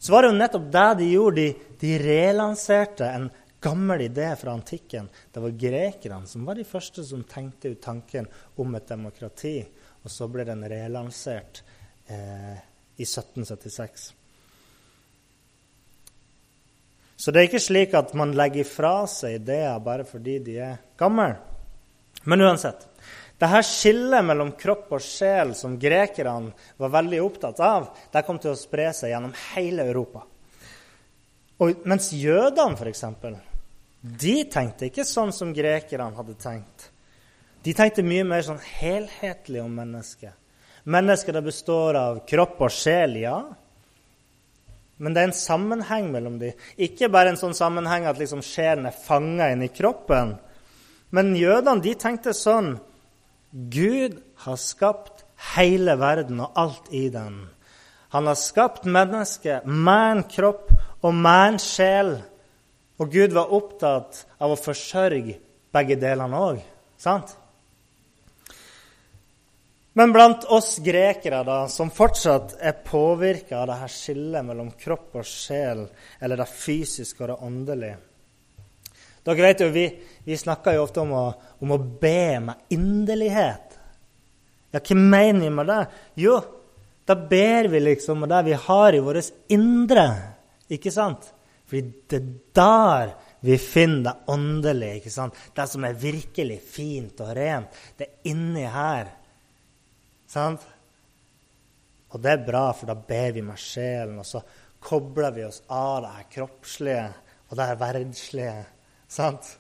så 0.01 0.13
var 0.13 0.23
det 0.23 0.31
jo 0.31 0.39
nettopp 0.41 0.69
det 0.73 0.89
de 0.99 1.07
gjorde. 1.13 1.43
De, 1.43 1.75
de 1.81 1.97
relanserte 2.01 3.05
en 3.05 3.27
gammel 3.61 4.07
idé 4.07 4.31
fra 4.41 4.55
antikken. 4.57 5.11
Det 5.33 5.43
var 5.45 5.59
grekerne 5.61 6.27
som 6.27 6.47
var 6.49 6.57
de 6.57 6.65
første 6.65 7.05
som 7.05 7.27
tenkte 7.29 7.75
ut 7.75 7.83
tanken 7.85 8.29
om 8.57 8.75
et 8.75 8.89
demokrati. 8.89 9.59
Og 10.01 10.09
så 10.09 10.29
ble 10.33 10.47
den 10.49 10.65
relansert 10.65 11.61
eh, 12.09 12.57
i 12.97 13.05
1776. 13.05 14.09
Så 17.21 17.29
det 17.29 17.43
er 17.43 17.51
ikke 17.51 17.61
slik 17.61 17.93
at 17.99 18.17
man 18.17 18.33
legger 18.33 18.65
fra 18.65 19.03
seg 19.05 19.43
ideer 19.43 19.77
bare 19.85 20.09
fordi 20.09 20.39
de 20.41 20.57
er 20.65 20.81
gamle. 20.97 21.35
Men 22.25 22.49
uansett. 22.49 22.89
Dette 23.41 23.63
skillet 23.65 24.25
mellom 24.27 24.53
kropp 24.59 24.91
og 24.99 25.01
sjel 25.01 25.55
som 25.57 25.79
grekerne 25.81 26.53
var 26.77 26.93
veldig 26.93 27.21
opptatt 27.25 27.63
av, 27.65 27.87
det 28.13 28.25
kom 28.27 28.41
til 28.41 28.53
å 28.53 28.59
spre 28.59 28.91
seg 28.97 29.15
gjennom 29.15 29.33
hele 29.55 29.87
Europa. 29.89 30.27
Og 31.61 31.87
mens 31.89 32.11
jødene, 32.17 32.77
f.eks., 32.77 33.05
de 34.01 34.37
tenkte 34.49 34.89
ikke 34.89 35.05
sånn 35.09 35.33
som 35.33 35.55
grekerne 35.57 36.17
hadde 36.17 36.37
tenkt. 36.41 36.91
De 37.65 37.73
tenkte 37.77 38.05
mye 38.05 38.25
mer 38.25 38.45
sånn 38.45 38.61
helhetlig 38.81 39.61
om 39.61 39.73
mennesket. 39.77 40.37
Mennesket 40.89 41.37
det 41.37 41.43
består 41.45 41.97
av 42.01 42.23
kropp 42.29 42.63
og 42.65 42.73
sjel, 42.73 43.19
ja. 43.21 43.39
Men 45.01 45.17
det 45.17 45.21
er 45.21 45.29
en 45.31 45.37
sammenheng 45.37 46.09
mellom 46.13 46.39
dem. 46.41 46.57
Ikke 46.81 47.09
bare 47.13 47.33
en 47.33 47.41
sånn 47.41 47.57
sammenheng 47.57 48.09
at 48.09 48.21
liksom 48.21 48.45
sjelen 48.45 48.89
er 48.89 48.97
fanga 48.97 49.51
inn 49.53 49.65
i 49.65 49.73
kroppen. 49.73 50.37
Men 51.13 51.35
jødene 51.37 51.85
de 51.85 51.97
tenkte 52.01 52.37
sånn 52.37 52.75
Gud 53.51 54.21
har 54.45 54.57
skapt 54.57 55.25
hele 55.57 55.97
verden 55.99 56.43
og 56.45 56.59
alt 56.59 56.93
i 56.95 57.09
den. 57.11 57.49
Han 58.15 58.27
har 58.27 58.39
skapt 58.39 58.87
mennesket 58.87 59.67
med 59.67 60.25
kropp 60.31 60.71
og 61.03 61.15
med 61.15 61.59
sjel. 61.63 62.17
Og 63.01 63.11
Gud 63.11 63.35
var 63.35 63.53
opptatt 63.55 64.25
av 64.39 64.55
å 64.55 64.59
forsørge 64.59 65.39
begge 65.75 65.97
delene 65.99 66.43
òg. 66.51 66.59
Sant? 67.01 67.37
Men 69.99 70.13
blant 70.15 70.45
oss 70.55 70.77
grekere, 70.85 71.43
da, 71.47 71.65
som 71.69 71.91
fortsatt 71.91 72.55
er 72.63 72.79
påvirka 72.87 73.59
av 73.59 73.67
det 73.71 73.79
her 73.81 73.95
skillet 73.95 74.47
mellom 74.47 74.71
kropp 74.79 75.19
og 75.19 75.27
sjel, 75.27 75.83
eller 76.23 76.39
det 76.39 76.47
fysiske 76.53 77.25
og 77.25 77.33
det 77.33 77.39
åndelige 77.49 77.99
Dere 79.25 79.45
vet 79.45 79.65
jo, 79.65 79.69
Vi, 79.75 79.85
vi 80.25 80.37
snakker 80.37 80.77
jo 80.77 80.87
ofte 80.87 81.03
om 81.03 81.13
å, 81.17 81.27
om 81.61 81.75
å 81.75 81.79
be 81.79 82.41
med 82.45 82.73
inderlighet. 82.73 83.77
Ja, 84.71 84.81
hva 84.81 84.97
mener 84.97 85.45
vi 85.45 85.51
med 85.51 85.69
det? 85.69 85.81
Jo, 86.23 86.39
da 87.05 87.17
ber 87.19 87.69
vi 87.73 87.81
liksom 87.83 88.23
med 88.23 88.31
det 88.31 88.43
vi 88.47 88.57
har 88.67 88.95
i 88.95 89.03
vårt 89.03 89.33
indre. 89.51 90.07
Ikke 90.71 90.93
sant? 90.95 91.27
Fordi 91.67 91.83
det 92.11 92.21
er 92.21 92.31
der 92.55 93.13
vi 93.41 93.57
finner 93.59 94.03
det 94.05 94.33
åndelige. 94.33 94.97
ikke 95.01 95.11
sant? 95.11 95.39
Det 95.55 95.67
som 95.69 95.85
er 95.85 95.99
virkelig 95.99 96.61
fint 96.63 97.21
og 97.25 97.33
rent. 97.37 97.79
Det 97.97 98.07
er 98.07 98.31
inni 98.31 98.67
her. 98.69 99.11
Sant? 100.29 100.67
Og 102.11 102.21
det 102.23 102.33
er 102.33 102.45
bra, 102.47 102.69
for 102.75 102.91
da 102.91 102.95
ber 102.95 103.33
vi 103.37 103.43
med 103.47 103.59
sjelen, 103.59 104.19
og 104.19 104.27
så 104.27 104.43
kobler 104.83 105.35
vi 105.35 105.45
oss 105.47 105.63
av 105.71 106.03
det 106.05 106.13
her 106.17 106.29
kroppslige 106.35 107.07
og 107.49 107.59
det 107.59 107.67
her 107.71 107.81
verdslige. 107.81 108.59
Sant? 109.11 109.57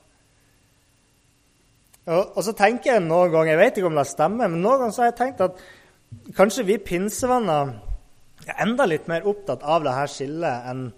Og, 2.07 2.23
og, 2.23 2.41
så 2.47 2.55
tenker 2.57 2.95
jeg 2.95 3.05
noen 3.05 3.31
ganger, 3.33 3.53
jeg 3.55 3.61
vet 3.61 3.79
ikke 3.79 3.91
om 3.91 4.01
det 4.01 4.09
stemmer, 4.09 4.49
men 4.51 4.63
noen 4.63 4.85
ganger 4.85 4.97
så 4.97 5.05
har 5.05 5.13
jeg 5.13 5.21
tenkt 5.21 5.45
at 5.45 5.63
kanskje 6.39 6.67
vi 6.67 6.81
pinsevenner 6.83 7.75
er 8.47 8.63
enda 8.65 8.87
litt 8.89 9.07
mer 9.11 9.27
opptatt 9.29 9.63
av 9.67 9.85
det 9.85 9.95
her 9.95 10.11
skillet 10.11 10.71
enn 10.71 10.89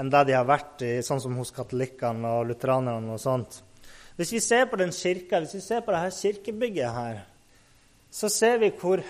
enn 0.00 0.10
det 0.12 0.22
de 0.28 0.36
har 0.36 0.46
vært 0.48 0.82
i, 0.86 0.92
sånn 1.04 1.20
som 1.20 1.34
hos 1.36 1.52
katolikkene 1.54 2.30
og 2.38 2.46
lutheranerne 2.48 3.12
og 3.12 3.20
sånt. 3.20 3.58
Hvis 4.16 4.32
vi 4.34 4.40
ser 4.44 4.66
på 4.70 4.78
den 4.80 4.92
kirka, 4.94 5.40
hvis 5.42 5.56
vi 5.58 5.64
ser 5.64 5.82
på 5.84 5.92
det 5.92 6.00
her 6.04 6.14
kirkebygget 6.16 6.96
her, 6.96 7.20
så 8.12 8.30
ser 8.32 8.58
vi 8.62 8.72
hvor, 8.80 9.02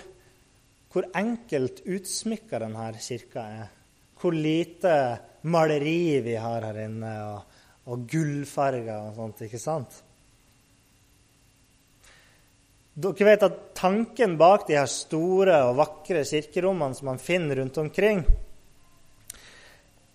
hvor 0.91 1.07
enkelt 1.19 1.81
utsmykka 1.83 2.61
denne 2.63 2.91
kirka 3.03 3.47
er. 3.63 3.71
Hvor 4.19 4.35
lite 4.35 4.93
maleri 5.51 6.21
vi 6.23 6.35
har 6.39 6.67
her 6.69 6.79
inne, 6.85 7.13
og, 7.31 7.52
og 7.89 8.07
gullfarger 8.09 9.09
og 9.09 9.15
sånt. 9.17 9.43
ikke 9.45 9.59
sant? 9.59 10.01
Dere 12.93 13.25
vet 13.25 13.43
at 13.47 13.59
tanken 13.73 14.37
bak 14.37 14.67
de 14.67 14.77
her 14.77 14.89
store 14.89 15.63
og 15.67 15.79
vakre 15.79 16.21
kirkerommene 16.29 16.95
som 16.95 17.09
man 17.09 17.21
finner 17.21 17.57
rundt 17.59 17.79
omkring, 17.81 18.21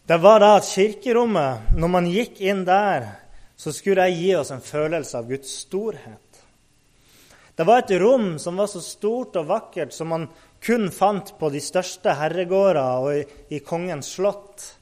det 0.08 0.16
var 0.24 0.40
da 0.40 0.54
at 0.56 0.64
kirkerommet, 0.64 1.74
når 1.76 1.90
man 1.92 2.06
gikk 2.08 2.38
inn 2.40 2.62
der, 2.64 3.10
så 3.58 3.74
skulle 3.76 4.06
det 4.06 4.16
gi 4.16 4.30
oss 4.38 4.54
en 4.54 4.62
følelse 4.64 5.18
av 5.18 5.26
Guds 5.28 5.50
storhet. 5.66 6.38
Det 7.58 7.66
var 7.66 7.82
et 7.82 7.92
rom 8.00 8.38
som 8.40 8.56
var 8.56 8.70
så 8.72 8.80
stort 8.80 9.36
og 9.36 9.50
vakkert 9.50 9.92
som 9.92 10.08
man 10.14 10.24
kun 10.64 10.88
fant 10.94 11.34
på 11.36 11.50
de 11.52 11.60
største 11.60 12.14
herregårder 12.16 13.02
og 13.02 13.18
i, 13.18 13.24
i 13.58 13.60
kongens 13.60 14.14
slott. 14.14 14.77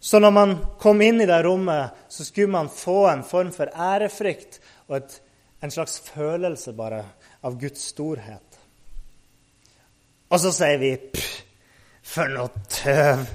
Så 0.00 0.20
når 0.22 0.30
man 0.30 0.54
kom 0.78 1.00
inn 1.02 1.20
i 1.20 1.26
det 1.26 1.40
rommet, 1.42 1.96
så 2.08 2.24
skulle 2.24 2.52
man 2.52 2.70
få 2.70 3.08
en 3.10 3.24
form 3.26 3.50
for 3.54 3.70
ærefrykt 3.74 4.60
og 4.88 5.00
et, 5.00 5.16
en 5.62 5.74
slags 5.74 5.98
følelse 6.06 6.72
bare 6.78 7.02
av 7.42 7.58
Guds 7.58 7.90
storhet. 7.90 8.60
Og 10.28 10.40
så 10.40 10.52
sier 10.54 10.78
vi 10.78 10.92
pff, 10.96 11.34
for 12.08 12.30
noe 12.30 12.64
tøv! 12.70 13.26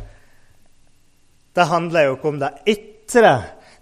Det 1.53 1.65
handler 1.70 2.08
jo 2.08 2.15
ikke 2.15 2.32
om 2.32 2.39
det 2.41 2.50
ytre, 2.72 3.34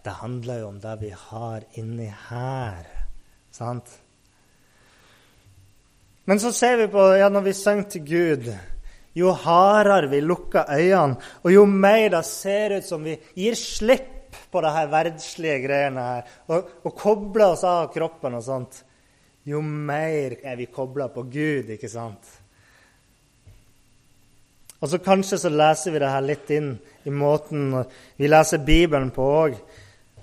det 0.04 0.14
handler 0.20 0.64
jo 0.64 0.72
om 0.74 0.80
det 0.84 0.96
vi 1.00 1.12
har 1.16 1.64
inni 1.80 2.10
her. 2.30 2.82
Sant? 3.56 3.94
Men 6.26 6.40
så 6.40 6.52
ser 6.52 6.82
vi 6.82 6.90
på 6.92 7.06
ja, 7.16 7.30
når 7.30 7.46
vi 7.48 7.54
synger 7.56 7.88
til 7.94 8.04
Gud 8.08 8.52
jo 9.18 9.34
hardere 9.36 10.10
vi 10.12 10.22
lukker 10.24 10.70
øynene, 10.72 11.20
og 11.44 11.54
jo 11.54 11.66
mer 11.66 12.10
det 12.14 12.24
ser 12.28 12.78
ut 12.78 12.88
som 12.88 13.04
vi 13.04 13.18
gir 13.36 13.58
slipp 13.60 14.38
på 14.52 14.62
de 14.64 14.72
verdslige 14.92 15.60
greiene 15.66 16.06
her, 16.06 16.36
og, 16.48 16.70
og 16.86 16.96
kobler 16.96 17.52
oss 17.52 17.66
av 17.68 17.90
kroppen 17.94 18.38
og 18.40 18.46
sånt, 18.46 18.84
jo 19.48 19.62
mer 19.62 20.38
er 20.46 20.56
vi 20.60 20.70
kobla 20.72 21.10
på 21.12 21.26
Gud, 21.32 21.72
ikke 21.74 21.90
sant? 21.90 22.38
Og 24.82 24.90
så 24.90 24.98
Kanskje 25.02 25.38
så 25.38 25.52
leser 25.54 25.94
vi 25.94 26.02
det 26.02 26.10
her 26.10 26.26
litt 26.26 26.50
inn 26.54 26.74
i 27.06 27.14
måten 27.14 27.70
vi 28.18 28.30
leser 28.30 28.64
Bibelen 28.66 29.12
på 29.14 29.26
òg. 29.44 29.58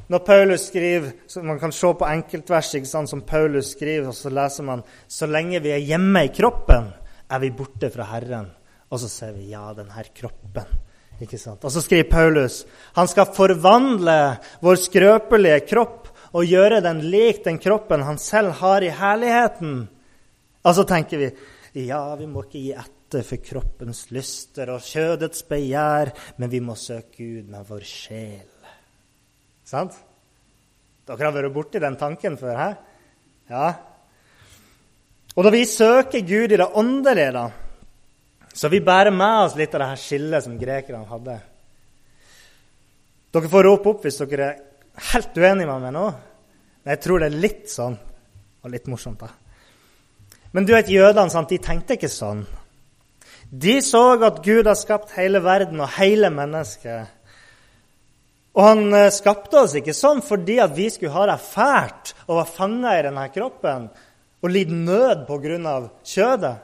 Når 0.09 0.23
Paulus 0.25 0.67
skriver, 0.67 1.13
så 1.27 1.43
Man 1.43 1.61
kan 1.61 1.73
se 1.73 1.87
på 1.95 2.07
enkeltvers 2.07 2.75
ikke 2.75 2.89
sant, 2.89 3.11
som 3.11 3.23
Paulus 3.23 3.75
skriver, 3.77 4.09
og 4.09 4.15
så 4.15 4.31
leser 4.31 4.65
man 4.65 4.83
så 5.07 5.27
lenge 5.27 5.61
vi 5.63 5.75
er 5.75 5.85
hjemme 5.85 6.25
i 6.25 6.33
kroppen, 6.35 6.91
er 7.31 7.39
vi 7.39 7.51
borte 7.51 7.91
fra 7.91 8.09
Herren. 8.09 8.49
Og 8.89 9.01
så 9.03 9.09
ser 9.13 9.35
vi 9.37 9.51
ja, 9.53 9.67
den 9.77 9.91
her 9.93 10.09
kroppen. 10.17 10.79
Ikke 11.19 11.39
sant? 11.41 11.65
Og 11.67 11.75
så 11.75 11.83
skriver 11.83 12.11
Paulus 12.11 12.63
han 12.97 13.09
skal 13.11 13.33
forvandle 13.35 14.19
vår 14.63 14.79
skrøpelige 14.79 15.65
kropp 15.67 16.13
og 16.39 16.47
gjøre 16.47 16.83
den 16.85 17.03
lik 17.11 17.43
den 17.47 17.59
kroppen 17.59 18.05
han 18.07 18.21
selv 18.23 18.55
har 18.61 18.85
i 18.85 18.93
herligheten. 18.95 19.81
Og 20.63 20.77
så 20.77 20.85
tenker 20.87 21.23
vi 21.25 21.31
ja, 21.89 22.01
vi 22.19 22.27
må 22.27 22.45
ikke 22.47 22.63
gi 22.63 22.73
etter 22.77 23.25
for 23.27 23.43
kroppens 23.45 24.07
lyster 24.15 24.71
og 24.73 24.85
kjødets 24.85 25.45
begjær, 25.49 26.11
men 26.41 26.51
vi 26.53 26.61
må 26.65 26.75
søke 26.79 27.19
Gud 27.19 27.51
med 27.53 27.67
vår 27.69 27.85
sjel. 27.87 28.49
Sant? 29.69 29.97
Dere 31.09 31.29
har 31.29 31.37
vært 31.37 31.55
borti 31.55 31.81
den 31.81 31.97
tanken 32.01 32.37
før? 32.41 32.57
Hæ? 32.57 32.69
Ja. 33.49 33.69
Og 35.37 35.47
da 35.47 35.53
vi 35.55 35.63
søker 35.69 36.25
Gud 36.27 36.53
i 36.53 36.59
det 36.61 36.67
åndelige, 36.77 37.33
da, 37.37 37.47
så 38.59 38.71
vi 38.73 38.81
bærer 38.83 39.15
med 39.15 39.45
oss 39.45 39.55
litt 39.59 39.75
av 39.77 39.85
det 39.85 39.91
her 39.93 40.01
skillet 40.03 40.43
som 40.43 40.57
grekerne 40.59 41.07
hadde. 41.07 41.37
Dere 43.31 43.51
får 43.53 43.67
rope 43.69 43.93
opp 43.93 44.07
hvis 44.07 44.19
dere 44.25 44.49
er 44.49 45.11
helt 45.13 45.37
uenige 45.39 45.69
med 45.69 45.85
meg 45.85 45.95
nå. 45.95 46.07
Men 46.83 46.97
jeg 46.97 47.03
tror 47.05 47.23
det 47.23 47.29
er 47.29 47.43
litt 47.45 47.69
sånn, 47.71 47.95
og 48.65 48.73
litt 48.73 48.89
morsomt, 48.91 49.23
da. 49.23 49.31
Men 50.57 50.67
du 50.67 50.73
vet, 50.75 50.91
jødene 50.91 51.31
sant, 51.31 51.53
de 51.53 51.61
tenkte 51.63 51.95
ikke 51.95 52.11
sånn. 52.11 52.43
De 53.49 53.79
så 53.85 54.03
at 54.27 54.43
Gud 54.45 54.67
har 54.67 54.77
skapt 54.81 55.15
hele 55.17 55.41
verden 55.45 55.79
og 55.85 55.95
hele 55.95 56.33
mennesket. 56.33 57.15
Og 58.59 58.65
han 58.65 58.95
eh, 58.97 59.11
skapte 59.15 59.63
oss 59.63 59.77
ikke 59.79 59.95
sånn 59.95 60.25
fordi 60.25 60.59
at 60.65 60.75
vi 60.75 60.89
skulle 60.91 61.15
ha 61.15 61.29
det 61.31 61.39
fælt 61.47 62.15
og 62.27 62.41
være 62.41 62.55
fanga 62.57 62.97
i 62.99 63.05
denne 63.07 63.27
kroppen 63.33 63.87
og 64.43 64.51
lide 64.51 64.75
nød 64.75 65.29
pga. 65.29 65.77
kjødet. 66.03 66.57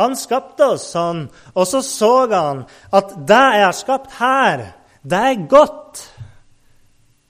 Han 0.00 0.16
skapte 0.18 0.72
oss 0.74 0.88
sånn, 0.94 1.26
og 1.54 1.68
så 1.70 1.80
så 1.86 2.26
han 2.32 2.64
at 2.94 3.14
det 3.28 3.44
jeg 3.58 3.64
har 3.66 3.76
skapt 3.78 4.18
her, 4.18 4.66
det 5.04 5.20
er 5.30 5.46
godt. 5.50 6.02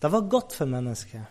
Det 0.00 0.11
var 0.12 0.28
godt 0.33 0.56
for 0.56 0.71
mennesket. 0.71 1.25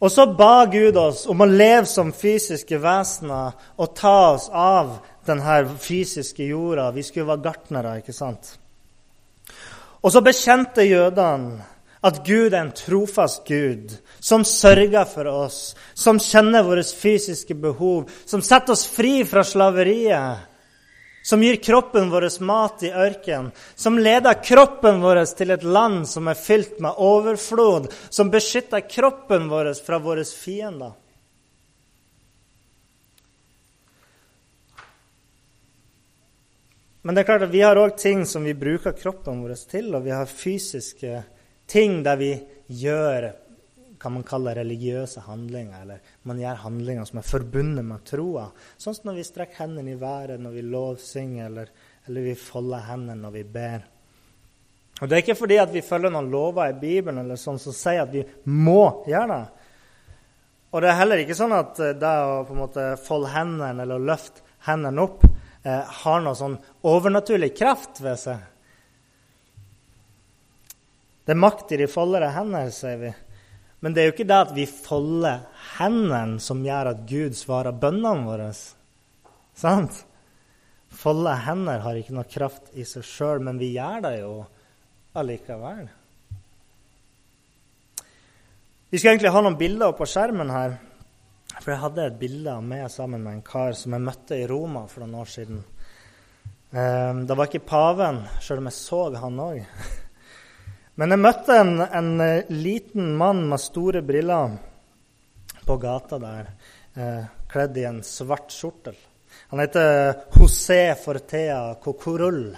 Og 0.00 0.08
så 0.12 0.24
ba 0.32 0.64
Gud 0.70 0.96
oss 0.96 1.26
om 1.28 1.42
å 1.44 1.48
leve 1.48 1.84
som 1.88 2.12
fysiske 2.16 2.78
vesener 2.80 3.52
og 3.76 3.92
ta 3.98 4.16
oss 4.32 4.46
av 4.48 4.94
denne 5.28 5.58
fysiske 5.82 6.46
jorda. 6.48 6.88
Vi 6.94 7.04
skulle 7.04 7.28
være 7.28 7.44
gartnere, 7.44 7.98
ikke 8.00 8.16
sant? 8.16 8.54
Og 10.00 10.12
så 10.14 10.22
bekjente 10.24 10.86
jødene 10.88 11.66
at 12.00 12.22
Gud 12.24 12.54
er 12.54 12.62
en 12.62 12.72
trofast 12.72 13.44
Gud 13.48 13.92
som 14.20 14.44
sørger 14.44 15.04
for 15.08 15.28
oss, 15.28 15.74
som 15.94 16.20
kjenner 16.20 16.64
våre 16.64 16.84
fysiske 16.84 17.54
behov, 17.54 18.08
som 18.24 18.42
setter 18.44 18.72
oss 18.72 18.86
fri 18.88 19.20
fra 19.28 19.44
slaveriet, 19.44 20.46
som 21.22 21.42
gir 21.44 21.58
kroppen 21.60 22.08
vår 22.08 22.26
mat 22.40 22.82
i 22.88 22.92
ørken, 22.92 23.50
som 23.76 23.98
leder 24.00 24.40
kroppen 24.40 25.02
vår 25.04 25.20
til 25.36 25.52
et 25.52 25.64
land 25.64 26.06
som 26.08 26.30
er 26.32 26.38
fylt 26.40 26.80
med 26.80 26.96
overflod, 26.96 27.90
som 28.08 28.32
beskytter 28.32 28.86
kroppen 28.88 29.50
vår 29.52 29.74
fra 29.84 30.00
våre 30.00 30.24
fiender. 30.24 30.96
Men 37.02 37.16
det 37.16 37.22
er 37.22 37.28
klart 37.28 37.44
at 37.46 37.52
vi 37.52 37.62
har 37.64 37.78
òg 37.80 37.94
ting 37.96 38.26
som 38.28 38.44
vi 38.44 38.52
bruker 38.56 38.92
kroppen 38.96 39.40
vår 39.44 39.54
til, 39.68 39.92
og 39.96 40.04
vi 40.04 40.12
har 40.12 40.28
fysiske 40.28 41.22
ting 41.70 42.02
der 42.06 42.18
vi 42.20 42.32
gjør 42.66 43.30
kan 44.00 44.14
man 44.14 44.24
kalle 44.24 44.54
religiøse 44.56 45.20
handlinger, 45.26 45.82
eller 45.82 46.12
man 46.24 46.38
gjør 46.40 46.62
handlinger 46.62 47.04
som 47.08 47.20
er 47.20 47.26
forbundet 47.28 47.84
med 47.84 48.04
troa. 48.08 48.46
Sånn 48.80 48.96
som 48.96 49.10
når 49.10 49.18
vi 49.18 49.24
strekker 49.28 49.60
hendene 49.66 49.92
i 49.92 50.00
været 50.00 50.40
når 50.40 50.54
vi 50.56 50.66
lovsynger, 50.72 51.50
eller, 51.50 51.72
eller 52.08 52.28
vi 52.30 52.36
folder 52.38 52.86
hendene 52.88 53.20
når 53.20 53.34
vi 53.34 53.44
ber. 53.44 53.84
Og 55.00 55.08
Det 55.08 55.16
er 55.16 55.22
ikke 55.24 55.38
fordi 55.38 55.58
at 55.60 55.72
vi 55.72 55.84
følger 55.84 56.12
noen 56.12 56.30
lover 56.32 56.72
i 56.72 56.80
Bibelen 56.80 57.22
eller 57.22 57.40
sånn 57.40 57.60
som 57.60 57.76
sier 57.76 58.02
at 58.04 58.12
vi 58.12 58.24
må 58.52 59.04
gjøre 59.08 59.28
det. 59.32 59.68
Og 60.70 60.82
det 60.82 60.90
er 60.90 60.98
heller 61.00 61.22
ikke 61.22 61.36
sånn 61.36 61.54
at 61.56 61.80
eh, 61.82 61.96
det 61.98 62.10
å 62.24 62.42
på 62.46 62.54
en 62.54 62.62
måte 62.62 62.86
folde 63.02 63.32
hendene 63.32 63.84
eller 63.84 64.08
løfte 64.10 64.44
hendene 64.68 65.02
opp 65.02 65.24
eh, 65.26 65.96
har 66.04 66.20
noe 66.22 66.36
sånn 66.38 66.58
overnaturlig 66.86 67.52
kraft 67.56 68.02
ved 68.04 68.20
seg. 68.20 68.44
Det 71.30 71.36
er 71.36 71.44
makt 71.44 71.70
i 71.70 71.76
de 71.78 71.86
foldede 71.86 72.26
hender, 72.34 72.72
sier 72.74 72.96
vi. 72.98 73.10
Men 73.86 73.94
det 73.94 74.00
er 74.02 74.08
jo 74.08 74.12
ikke 74.16 74.24
det 74.26 74.38
at 74.48 74.54
vi 74.56 74.64
folder 74.66 75.44
hendene, 75.76 76.40
som 76.42 76.64
gjør 76.64 76.90
at 76.90 77.04
Gud 77.06 77.36
svarer 77.38 77.76
bønnene 77.78 78.26
våre. 78.26 78.48
Sant? 79.54 80.00
Folde 80.90 81.36
hender 81.46 81.84
har 81.84 82.00
ikke 82.00 82.16
noe 82.16 82.26
kraft 82.26 82.74
i 82.74 82.82
seg 82.82 83.06
sjøl, 83.06 83.44
men 83.46 83.62
vi 83.62 83.68
gjør 83.76 84.02
det 84.08 84.12
jo 84.24 84.32
allikevel. 85.22 85.86
Vi 88.90 88.98
skal 88.98 89.12
egentlig 89.12 89.30
ha 89.30 89.46
noen 89.46 89.60
bilder 89.62 89.94
på 89.94 90.10
skjermen 90.10 90.50
her. 90.50 90.76
For 91.60 91.76
jeg 91.76 91.82
hadde 91.84 92.10
et 92.10 92.20
bilde 92.26 92.58
av 92.58 92.66
meg 92.74 92.90
sammen 92.90 93.22
med 93.22 93.38
en 93.38 93.46
kar 93.46 93.78
som 93.78 93.94
jeg 93.94 94.08
møtte 94.10 94.34
i 94.34 94.50
Roma 94.50 94.88
for 94.90 95.06
noen 95.06 95.22
år 95.22 95.30
siden. 95.38 95.62
Um, 96.74 97.22
det 97.22 97.38
var 97.38 97.46
ikke 97.46 97.68
paven, 97.70 98.24
sjøl 98.42 98.64
om 98.64 98.72
jeg 98.74 98.80
så 98.82 99.04
han 99.14 99.44
òg. 99.46 99.66
Men 101.00 101.14
jeg 101.14 101.22
møtte 101.22 101.54
en, 101.56 101.78
en 101.80 102.10
eh, 102.20 102.50
liten 102.52 103.14
mann 103.16 103.46
med 103.48 103.62
store 103.62 104.02
briller 104.04 104.58
på 105.64 105.76
gata 105.80 106.18
der, 106.20 106.50
eh, 106.92 107.22
kledd 107.48 107.78
i 107.80 107.86
en 107.88 108.02
svart 108.04 108.52
skjortel. 108.52 108.98
Han 109.48 109.62
heter 109.64 110.12
José 110.34 110.92
Fortea 111.00 111.62
Cocorull. 111.80 112.50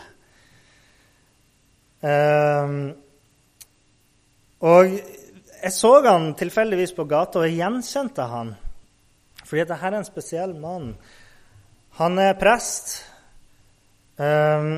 Eh, 2.03 2.75
og 4.67 4.91
jeg 4.91 5.75
så 5.79 5.95
han 6.11 6.33
tilfeldigvis 6.35 6.99
på 6.99 7.07
gata, 7.07 7.39
og 7.39 7.47
jeg 7.47 7.61
gjenkjente 7.63 8.27
han. 8.27 8.57
Fordi 9.45 9.63
dette 9.63 9.79
er 9.87 10.01
en 10.01 10.09
spesiell 10.11 10.59
mann. 10.59 10.97
Han 12.03 12.19
er 12.19 12.35
prest. 12.43 13.05
Eh, 14.19 14.73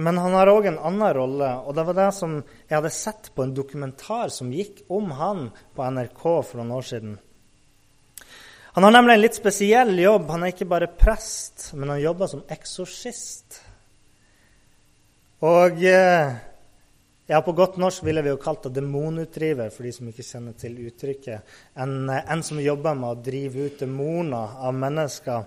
men 0.00 0.18
han 0.18 0.34
har 0.34 0.48
òg 0.48 0.70
en 0.70 0.78
annen 0.90 1.14
rolle, 1.16 1.48
og 1.64 1.76
det 1.76 1.84
var 1.88 1.98
det 1.98 2.10
som 2.16 2.38
jeg 2.40 2.76
hadde 2.76 2.92
sett 2.94 3.32
på 3.36 3.44
en 3.44 3.54
dokumentar 3.56 4.32
som 4.32 4.52
gikk 4.52 4.86
om 4.88 5.12
han 5.18 5.50
på 5.76 5.88
NRK 5.96 6.22
for 6.24 6.60
noen 6.60 6.76
år 6.78 6.88
siden. 6.90 7.18
Han 8.72 8.86
har 8.86 8.94
nemlig 8.94 9.16
en 9.16 9.24
litt 9.24 9.38
spesiell 9.38 9.96
jobb. 9.98 10.28
Han 10.30 10.44
er 10.46 10.52
ikke 10.52 10.68
bare 10.70 10.86
prest, 10.94 11.72
men 11.74 11.90
han 11.90 12.04
jobber 12.04 12.30
som 12.30 12.44
eksorsist. 12.54 13.58
Og 15.42 15.82
eh, 15.88 16.36
ja, 17.30 17.40
på 17.42 17.54
godt 17.58 17.80
norsk 17.82 18.04
ville 18.06 18.22
vi 18.22 18.30
jo 18.30 18.38
kalt 18.42 18.68
det 18.68 18.76
demonutdriver, 18.78 19.72
for 19.74 19.86
de 19.86 19.92
som 19.96 20.08
ikke 20.10 20.26
kjenner 20.26 20.54
til 20.60 20.78
uttrykket. 20.86 21.56
En, 21.82 21.96
eh, 22.10 22.22
en 22.30 22.44
som 22.46 22.62
jobber 22.62 22.94
med 22.98 23.10
å 23.10 23.24
drive 23.26 23.66
ut 23.66 23.82
demoner 23.82 24.56
av 24.62 24.78
mennesker. 24.78 25.44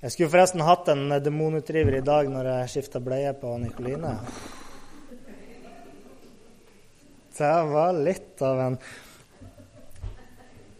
Jeg 0.00 0.14
skulle 0.14 0.30
forresten 0.32 0.62
hatt 0.64 0.86
en 0.88 1.10
demonutdriver 1.20 1.98
i 1.98 2.04
dag 2.04 2.28
når 2.32 2.46
jeg 2.48 2.68
skifta 2.72 3.02
bleie 3.04 3.34
på 3.36 3.50
Nikoline. 3.60 4.14
Det 7.36 7.50
var 7.68 7.98
litt 8.00 8.40
av 8.44 8.62
en 8.64 8.78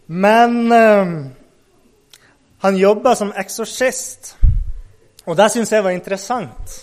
Men 0.07 0.73
eh, 0.73 1.11
han 2.65 2.77
jobba 2.77 3.13
som 3.15 3.31
eksorsist, 3.37 4.35
og 5.25 5.37
det 5.37 5.47
syns 5.53 5.71
jeg 5.73 5.85
var 5.85 5.93
interessant. 5.93 6.73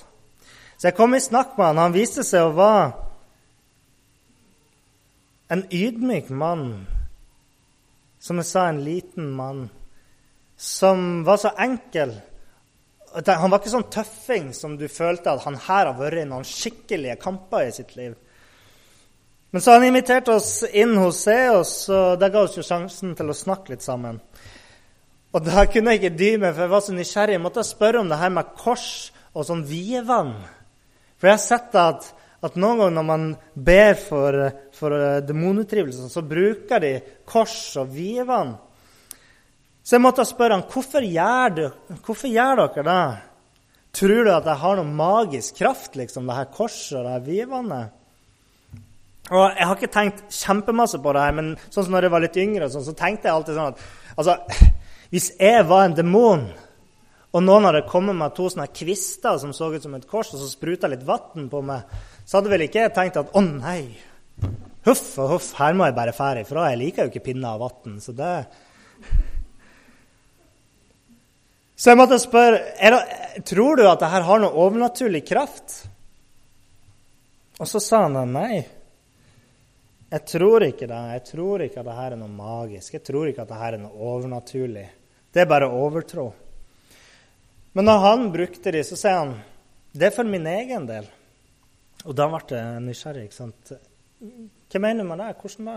Så 0.79 0.89
jeg 0.89 0.97
kom 0.97 1.19
i 1.19 1.21
snakk 1.23 1.59
med 1.59 1.73
han. 1.73 1.83
Han 1.89 1.99
viste 1.99 2.23
seg 2.27 2.47
å 2.47 2.55
være 2.55 2.87
en 5.59 5.67
ydmyk 5.75 6.31
mann. 6.31 6.87
Som 8.23 8.39
jeg 8.39 8.47
sa, 8.47 8.69
en 8.69 8.83
liten 8.87 9.31
mann. 9.35 9.67
Som 10.55 11.25
var 11.27 11.43
så 11.43 11.51
enkel. 11.59 12.15
Han 13.15 13.51
var 13.51 13.61
ikke 13.61 13.73
sånn 13.73 13.91
tøffing 13.93 14.51
som 14.57 14.77
du 14.79 14.87
følte 14.93 15.33
at 15.33 15.45
han 15.47 15.57
her 15.69 15.89
har 15.89 15.97
vært 15.99 16.23
i 16.23 16.29
noen 16.29 16.47
skikkelige 16.47 17.17
kamper 17.23 17.69
i 17.69 17.75
sitt 17.75 17.95
liv. 17.97 18.17
Men 19.51 19.65
så 19.65 19.79
han 19.79 19.87
inviterte 19.89 20.35
oss 20.37 20.61
inn 20.77 20.93
hos 21.01 21.23
seg, 21.25 21.55
og 21.57 22.21
det 22.21 22.29
ga 22.35 22.43
oss 22.45 22.59
jo 22.59 22.65
sjansen 22.67 23.15
til 23.17 23.33
å 23.33 23.37
snakke 23.37 23.73
litt 23.73 23.85
sammen. 23.85 24.21
Og 25.33 25.45
da 25.45 25.65
kunne 25.69 25.95
jeg 25.95 26.03
ikke 26.03 26.19
dy 26.21 26.31
meg, 26.41 26.53
for 26.53 26.65
jeg 26.65 26.73
var 26.73 26.85
så 26.85 26.95
nysgjerrig. 26.97 27.37
Jeg 27.37 27.45
måtte 27.45 27.65
spørre 27.65 28.03
om 28.03 28.13
det 28.13 28.21
her 28.21 28.33
med 28.33 28.53
kors 28.61 28.89
og 29.33 29.49
sånn 29.49 29.65
vievann. 29.69 30.35
For 31.17 31.31
jeg 31.31 31.37
har 31.37 31.43
sett 31.43 31.77
at, 31.81 32.07
at 32.45 32.57
noen 32.61 32.83
ganger 32.83 32.97
når 32.99 33.09
man 33.09 33.27
ber 33.55 33.97
for, 34.01 34.39
for 34.77 34.97
eh, 34.97 35.21
demonutdrivelse, 35.29 36.09
så 36.13 36.25
bruker 36.25 36.85
de 36.85 36.95
kors 37.29 37.59
og 37.81 37.93
vievann. 37.97 38.55
Så 39.89 39.97
jeg 39.97 40.05
måtte 40.05 40.25
spørre 40.29 40.59
han, 40.59 40.67
hvorfor 40.69 41.01
gjør, 41.01 41.55
du, 41.57 41.63
hvorfor 42.05 42.29
gjør 42.29 42.59
dere 42.61 42.83
det? 42.85 43.05
Tror 43.97 44.27
du 44.27 44.29
at 44.35 44.49
jeg 44.51 44.61
har 44.61 44.77
noen 44.77 44.91
magisk 44.99 45.63
kraft, 45.63 45.95
liksom, 45.97 46.27
det 46.29 46.37
her 46.37 46.51
korset 46.53 46.99
og 46.99 47.07
det 47.07 47.15
her 47.15 47.23
vivvannet? 47.25 47.95
Og 49.33 49.57
Jeg 49.57 49.65
har 49.65 49.79
ikke 49.79 49.93
tenkt 49.93 50.21
kjempemasse 50.33 51.01
på 51.01 51.15
det 51.17 51.23
her, 51.25 51.33
men 51.39 51.49
sånn 51.71 51.87
som 51.87 51.97
når 51.97 52.05
jeg 52.05 52.13
var 52.13 52.25
litt 52.27 52.37
yngre, 52.45 52.69
sånn, 52.73 52.85
så 52.85 52.95
tenkte 53.01 53.31
jeg 53.31 53.39
alltid 53.39 53.57
sånn 53.57 53.73
at 53.73 53.81
altså, 54.21 54.37
hvis 55.15 55.31
jeg 55.41 55.65
var 55.73 55.87
en 55.87 55.97
demon, 55.97 56.45
og 57.33 57.45
noen 57.45 57.71
hadde 57.71 57.83
kommet 57.89 58.21
med 58.21 58.37
to 58.37 58.51
sånne 58.53 58.69
kvister 58.77 59.41
som 59.41 59.57
så 59.57 59.71
ut 59.73 59.89
som 59.89 59.97
et 59.97 60.07
kors, 60.09 60.35
og 60.35 60.43
så 60.43 60.51
spruta 60.53 60.93
litt 60.93 61.09
vann 61.09 61.49
på 61.49 61.65
meg, 61.65 61.97
så 62.29 62.43
hadde 62.43 62.53
vel 62.53 62.69
ikke 62.69 62.85
jeg 62.85 62.97
tenkt 62.97 63.21
at 63.21 63.33
å 63.33 63.45
nei, 63.47 63.83
huff 64.85 65.11
og 65.17 65.33
huff, 65.39 65.51
her 65.63 65.73
må 65.73 65.89
jeg 65.89 65.97
bare 65.97 66.17
fære 66.17 66.45
ifra. 66.45 66.69
Jeg 66.75 66.83
liker 66.85 67.09
jo 67.09 67.15
ikke 67.15 67.29
pinner 67.33 67.57
av 67.57 67.65
vann, 67.65 67.97
så 68.05 68.13
det 68.17 68.35
Så 71.79 71.93
jeg 71.93 71.99
måtte 72.01 72.19
spørre 72.19 72.59
det, 72.81 73.43
tror 73.47 73.79
du 73.79 73.85
at 73.87 74.01
dette 74.01 74.25
har 74.27 74.43
noe 74.43 74.65
overnaturlig 74.67 75.23
kraft. 75.29 75.77
Og 77.59 77.71
så 77.71 77.81
sa 77.83 78.03
han 78.09 78.19
nei. 78.35 78.65
Jeg 80.09 80.25
tror 80.27 80.65
ikke 80.67 80.89
det. 80.91 80.99
Jeg 81.15 81.25
tror 81.29 81.63
ikke 81.63 81.83
at 81.83 81.87
dette 81.87 82.07
er 82.09 82.17
noe 82.19 82.33
magisk. 82.33 82.97
Jeg 82.97 83.05
tror 83.07 83.29
ikke 83.31 83.45
at 83.45 83.53
dette 83.53 83.69
er 83.69 83.79
noe 83.83 84.09
overnaturlig. 84.11 84.87
Det 85.31 85.45
er 85.45 85.51
bare 85.51 85.69
overtro. 85.71 86.33
Men 87.77 87.87
når 87.87 88.03
han 88.07 88.27
brukte 88.35 88.73
de, 88.75 88.83
så 88.83 88.99
sier 88.99 89.21
han 89.21 89.37
det 89.99 90.09
er 90.09 90.15
for 90.15 90.27
min 90.29 90.47
egen 90.51 90.87
del. 90.89 91.07
Og 92.07 92.17
da 92.17 92.27
ble 92.31 92.41
jeg 92.59 92.83
nysgjerrig. 92.85 93.29
ikke 93.29 93.39
sant? 93.39 93.73
Hva 94.19 94.81
mener 94.83 95.05
du 95.05 95.11
med 95.11 95.23
det? 95.23 95.31
Hvordan 95.39 95.71
da? 95.71 95.77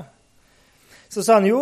Så 1.12 1.24
sa 1.26 1.38
han 1.38 1.48
jo, 1.50 1.62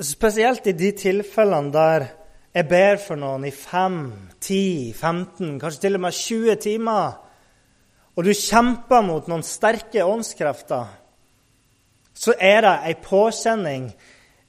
spesielt 0.00 0.66
i 0.70 0.76
de 0.76 0.90
tilfellene 0.96 1.74
der 1.74 2.06
jeg 2.54 2.66
ber 2.70 2.98
for 3.02 3.20
noen 3.20 3.46
i 3.46 3.52
5, 3.54 3.98
10, 4.40 4.92
15, 4.96 5.58
kanskje 5.62 5.84
til 5.84 5.98
og 5.98 6.04
med 6.06 6.16
20 6.18 6.56
timer, 6.64 7.18
og 8.16 8.26
du 8.26 8.32
kjemper 8.34 9.04
mot 9.06 9.28
noen 9.30 9.46
sterke 9.46 10.04
åndskrefter, 10.04 10.96
så 12.20 12.34
er 12.36 12.64
det 12.66 12.76
ei 12.90 12.96
påkjenning, 13.00 13.90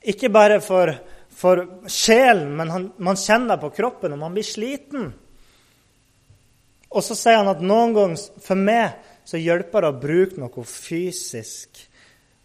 ikke 0.01 0.31
bare 0.33 0.57
for 0.65 0.95
for 1.41 1.63
sjelen, 1.89 2.51
men 2.57 2.69
han, 2.69 2.87
man 3.01 3.19
kjenner 3.19 3.55
det 3.55 3.63
på 3.63 3.73
kroppen, 3.79 4.13
og 4.13 4.21
man 4.21 4.35
blir 4.35 4.45
sliten. 4.45 5.09
Og 6.91 7.05
så 7.05 7.15
sier 7.17 7.39
han 7.39 7.49
at 7.49 7.63
noen 7.63 7.95
ganger 7.95 8.43
for 8.43 8.59
meg 8.59 8.99
så 9.27 9.39
hjelper 9.39 9.85
det 9.85 9.91
å 9.93 10.01
bruke 10.01 10.41
noe 10.41 10.65
fysisk, 10.67 11.79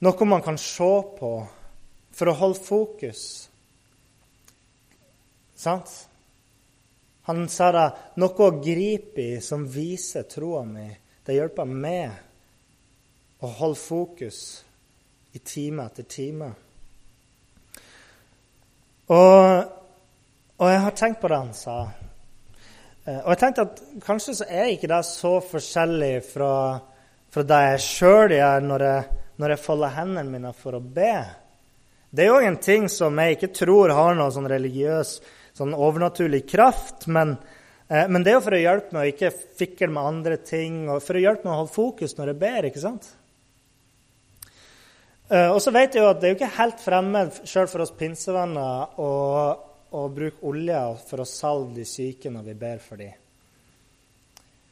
noe 0.06 0.28
man 0.30 0.44
kan 0.44 0.58
se 0.60 0.92
på, 1.18 1.32
for 2.16 2.30
å 2.30 2.38
holde 2.38 2.62
fokus. 2.62 3.22
Sant? 5.56 5.90
Han 7.26 7.48
sa 7.50 7.72
da, 7.74 7.86
noe 8.22 8.46
å 8.46 8.60
gripe 8.62 9.22
i 9.22 9.40
som 9.42 9.64
viser 9.66 10.28
troa 10.30 10.62
mi. 10.68 10.86
Det 11.26 11.34
hjelper 11.34 11.66
meg 11.66 13.42
å 13.42 13.50
holde 13.58 13.80
fokus 13.80 14.40
i 15.34 15.40
time 15.42 15.88
etter 15.88 16.06
time. 16.06 16.52
Og, 19.06 19.72
og, 20.58 20.68
jeg 20.70 20.82
har 20.82 20.94
tenkt 20.98 21.20
på 21.22 21.30
det 21.30 21.40
han 21.40 21.54
sa. 21.54 21.78
Eh, 23.04 23.18
og 23.20 23.32
jeg 23.32 23.40
tenkte 23.42 23.66
at 23.66 23.82
kanskje 24.06 24.36
så 24.38 24.46
er 24.46 24.70
ikke 24.72 24.90
det 24.90 25.00
så 25.06 25.36
forskjellig 25.50 26.14
fra, 26.26 26.52
fra 27.30 27.44
det 27.46 27.60
jeg 27.70 27.82
sjøl 27.86 28.36
gjør 28.36 28.66
når 28.66 28.86
jeg, 28.86 29.18
når 29.42 29.54
jeg 29.54 29.62
folder 29.62 29.94
hendene 29.98 30.30
mine 30.30 30.54
for 30.58 30.78
å 30.78 30.82
be. 30.82 31.16
Det 32.10 32.24
er 32.24 32.32
jo 32.32 32.48
en 32.48 32.58
ting 32.62 32.86
som 32.90 33.18
jeg 33.18 33.36
ikke 33.36 33.52
tror 33.54 33.94
har 33.94 34.14
noe 34.18 34.32
sånn 34.34 34.48
religiøs, 34.50 35.18
sånn 35.56 35.74
overnaturlig 35.74 36.44
kraft. 36.50 37.06
Men, 37.08 37.36
eh, 37.88 38.06
men 38.08 38.22
det 38.22 38.32
er 38.32 38.38
jo 38.38 38.46
for 38.46 38.56
å 38.56 38.62
hjelpe 38.62 38.96
meg 38.96 39.06
å 39.06 39.14
ikke 39.14 39.34
fikle 39.60 39.92
med 39.92 40.10
andre 40.14 40.36
ting, 40.36 40.84
og 40.90 41.02
for 41.04 41.16
å 41.16 41.22
hjelpe 41.22 41.48
meg 41.48 41.54
å 41.54 41.60
holde 41.62 41.76
fokus 41.76 42.16
når 42.18 42.32
jeg 42.32 42.42
ber. 42.42 42.68
ikke 42.70 42.84
sant? 42.84 43.14
Eh, 45.28 45.50
og 45.50 45.58
så 45.62 45.72
vet 45.74 45.96
jeg 45.96 46.04
jo 46.04 46.10
at 46.12 46.20
Det 46.20 46.28
er 46.28 46.34
jo 46.34 46.38
ikke 46.38 46.56
helt 46.60 46.82
fremmed 46.82 47.38
sjøl 47.50 47.66
for 47.66 47.82
oss 47.82 47.94
pinsevenner 47.98 48.98
å, 49.02 49.12
å, 49.90 50.08
bruke 50.14 50.44
olje 50.46 50.82
for 51.08 51.22
å 51.22 51.26
salve 51.26 51.74
de 51.80 51.86
syke 51.88 52.30
når 52.30 52.52
vi 52.52 52.54
ber 52.60 52.78
for 52.84 53.02
dem. 53.02 53.14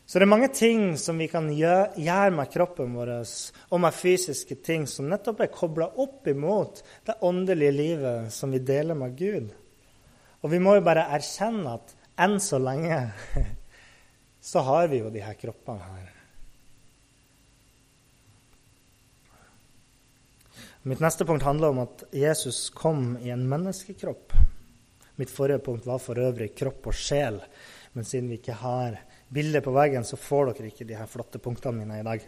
Så 0.06 0.20
det 0.20 0.26
er 0.28 0.30
mange 0.30 0.50
ting 0.52 0.98
som 1.00 1.18
vi 1.18 1.26
kan 1.32 1.48
gjøre, 1.48 2.30
med 2.30 2.50
kroppen 2.52 2.92
vår 2.94 3.10
og 3.16 3.80
med 3.80 3.96
fysiske 3.96 4.60
ting 4.62 4.84
som 4.86 5.08
nettopp 5.08 5.40
er 5.40 5.50
kobla 5.50 5.88
opp 5.96 6.28
imot 6.28 6.82
det 7.08 7.16
åndelige 7.24 7.74
livet 7.74 8.32
som 8.36 8.52
vi 8.52 8.60
deler 8.60 8.94
med 8.94 9.16
Gud. 9.16 9.48
Og 10.44 10.52
vi 10.52 10.60
må 10.60 10.76
jo 10.76 10.84
bare 10.84 11.06
erkjenne 11.16 11.78
at 11.78 11.94
enn 12.20 12.36
så 12.42 12.60
lenge 12.60 12.98
så 14.50 14.64
har 14.66 14.90
vi 14.92 15.00
jo 15.00 15.12
de 15.12 15.22
her 15.24 15.38
kroppene 15.40 15.88
her. 15.88 16.10
Mitt 20.84 21.00
neste 21.00 21.24
punkt 21.24 21.46
handler 21.48 21.72
om 21.72 21.80
at 21.86 22.04
Jesus 22.12 22.68
kom 22.76 23.14
i 23.24 23.30
en 23.32 23.46
menneskekropp. 23.48 24.34
Mitt 25.16 25.32
forrige 25.32 25.62
punkt 25.64 25.86
var 25.88 26.02
for 26.02 26.20
øvrig 26.20 26.50
kropp 26.58 26.90
og 26.90 26.98
sjel. 26.98 27.40
Men 27.96 28.04
siden 28.04 28.28
vi 28.28 28.36
ikke 28.36 28.58
har 28.60 28.98
bilde 29.32 29.62
på 29.64 29.72
veggen, 29.72 30.04
så 30.04 30.20
får 30.20 30.52
dere 30.52 30.68
ikke 30.68 30.84
de 30.84 30.98
her 30.98 31.08
flotte 31.08 31.40
punktene 31.40 31.80
mine 31.80 32.02
i 32.02 32.04
dag. 32.04 32.26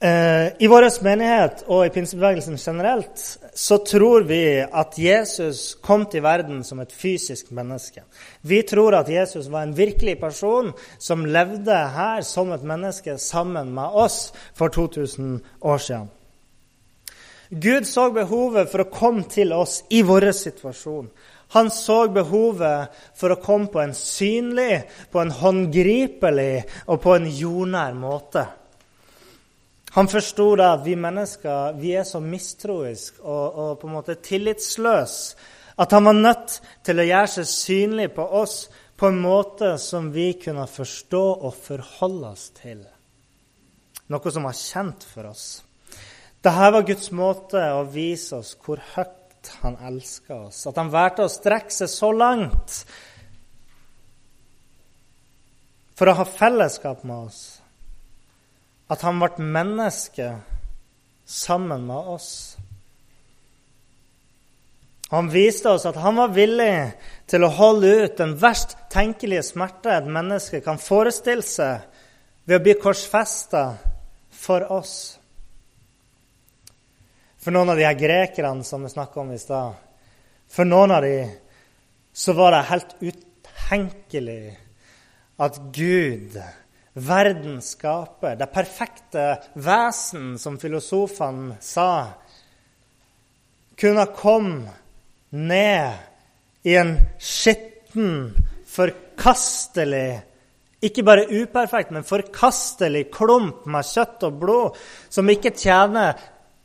Eh, 0.00 0.52
I 0.62 0.66
vår 0.70 0.84
menighet 1.02 1.64
og 1.66 1.80
i 1.82 1.90
pinsebevegelsen 1.90 2.54
generelt 2.54 3.18
så 3.58 3.80
tror 3.82 4.28
vi 4.28 4.60
at 4.62 4.94
Jesus 4.94 5.72
kom 5.82 6.04
til 6.06 6.22
verden 6.22 6.60
som 6.62 6.78
et 6.78 6.92
fysisk 6.94 7.50
menneske. 7.50 8.04
Vi 8.46 8.60
tror 8.62 8.94
at 8.94 9.10
Jesus 9.10 9.48
var 9.50 9.66
en 9.66 9.74
virkelig 9.74 10.20
person 10.20 10.70
som 11.02 11.26
levde 11.26 11.74
her 11.74 12.22
som 12.22 12.52
et 12.54 12.62
menneske 12.62 13.16
sammen 13.18 13.72
med 13.74 13.90
oss 13.90 14.28
for 14.54 14.70
2000 14.70 15.40
år 15.66 15.82
siden. 15.82 16.06
Gud 17.50 17.88
så 17.88 18.10
behovet 18.14 18.70
for 18.70 18.84
å 18.84 18.92
komme 18.92 19.26
til 19.26 19.50
oss 19.56 19.80
i 19.90 20.04
vår 20.06 20.30
situasjon. 20.30 21.10
Han 21.56 21.72
så 21.74 22.04
behovet 22.12 22.94
for 23.18 23.34
å 23.34 23.40
komme 23.42 23.66
på 23.72 23.82
en 23.82 23.96
synlig, 23.96 24.84
på 25.10 25.24
en 25.24 25.34
håndgripelig 25.34 26.62
og 26.86 27.00
på 27.02 27.16
en 27.16 27.26
jordnær 27.32 27.98
måte. 27.98 28.46
Han 29.94 30.08
forsto 30.10 30.50
at 30.60 30.84
vi 30.84 30.96
mennesker 31.00 31.78
vi 31.80 31.94
er 31.96 32.04
så 32.04 32.20
mistroiske 32.20 33.22
og, 33.22 33.46
og, 33.54 33.70
på 33.80 33.88
en 33.88 33.96
måte 33.96 34.18
tillitsløse 34.22 35.38
at 35.78 35.94
han 35.94 36.04
var 36.04 36.16
nødt 36.18 36.58
til 36.84 36.98
å 36.98 37.06
gjøre 37.06 37.30
seg 37.38 37.48
synlig 37.48 38.08
på 38.16 38.24
oss 38.40 38.56
på 38.98 39.08
en 39.08 39.20
måte 39.22 39.76
som 39.78 40.10
vi 40.10 40.32
kunne 40.42 40.66
forstå 40.66 41.22
og 41.46 41.54
forholde 41.54 42.32
oss 42.32 42.48
til. 42.56 42.80
Noe 44.10 44.32
som 44.34 44.48
var 44.48 44.56
kjent 44.58 45.06
for 45.06 45.28
oss. 45.30 45.44
Dette 46.42 46.70
var 46.74 46.86
Guds 46.86 47.12
måte 47.14 47.62
å 47.74 47.84
vise 47.92 48.40
oss 48.40 48.56
hvor 48.64 48.82
høyt 48.96 49.52
han 49.62 49.78
elsker 49.86 50.48
oss. 50.48 50.64
At 50.66 50.78
han 50.80 50.90
valgte 50.90 51.28
å 51.28 51.30
strekke 51.30 51.74
seg 51.74 51.90
så 51.92 52.10
langt 52.14 52.82
for 55.98 56.10
å 56.10 56.18
ha 56.18 56.26
fellesskap 56.26 57.06
med 57.06 57.28
oss. 57.28 57.40
At 58.88 59.04
han 59.04 59.20
ble 59.20 59.44
menneske 59.44 60.32
sammen 61.28 61.84
med 61.86 62.14
oss. 62.16 62.30
Han 65.08 65.30
viste 65.32 65.70
oss 65.72 65.86
at 65.88 65.96
han 65.96 66.18
var 66.20 66.34
villig 66.36 66.72
til 67.28 67.44
å 67.44 67.52
holde 67.52 67.92
ut 68.04 68.18
den 68.20 68.34
verst 68.40 68.74
tenkelige 68.92 69.44
smerte 69.46 69.92
et 69.92 70.08
menneske 70.08 70.60
kan 70.64 70.80
forestille 70.80 71.44
seg 71.44 71.84
ved 72.48 72.58
å 72.58 72.64
bli 72.64 72.74
korsfesta 72.80 73.62
for 74.32 74.64
oss. 74.72 75.18
For 77.40 77.54
noen 77.54 77.72
av 77.72 77.80
de 77.80 77.86
her 77.88 77.96
grekerne 77.96 78.64
som 78.66 78.84
vi 78.84 78.92
snakka 78.92 79.20
om 79.22 79.32
i 79.32 79.40
stad, 79.40 79.76
for 80.48 80.68
noen 80.68 80.92
av 80.92 81.04
de 81.04 81.16
så 82.12 82.34
var 82.36 82.52
det 82.52 82.68
helt 82.68 82.94
utenkelig 83.00 84.42
at 85.40 85.60
Gud, 85.72 86.36
verdens 87.04 87.72
skaper, 87.76 88.36
det 88.38 88.50
perfekte 88.52 89.26
vesen, 89.54 90.36
som 90.38 90.58
filosofene 90.60 91.58
sa, 91.64 91.90
kunne 93.78 94.06
komme 94.16 94.72
ned 95.30 96.66
i 96.66 96.74
en 96.78 96.96
skitten, 97.22 98.32
forkastelig 98.68 100.18
ikke 100.84 101.02
bare 101.02 101.26
uperfekt, 101.26 101.90
men 101.90 102.06
forkastelig 102.06 103.08
klump 103.10 103.64
med 103.66 103.86
kjøtt 103.86 104.26
og 104.28 104.36
blod, 104.38 104.76
som 105.10 105.26
ikke 105.30 105.50
tjener 105.58 106.18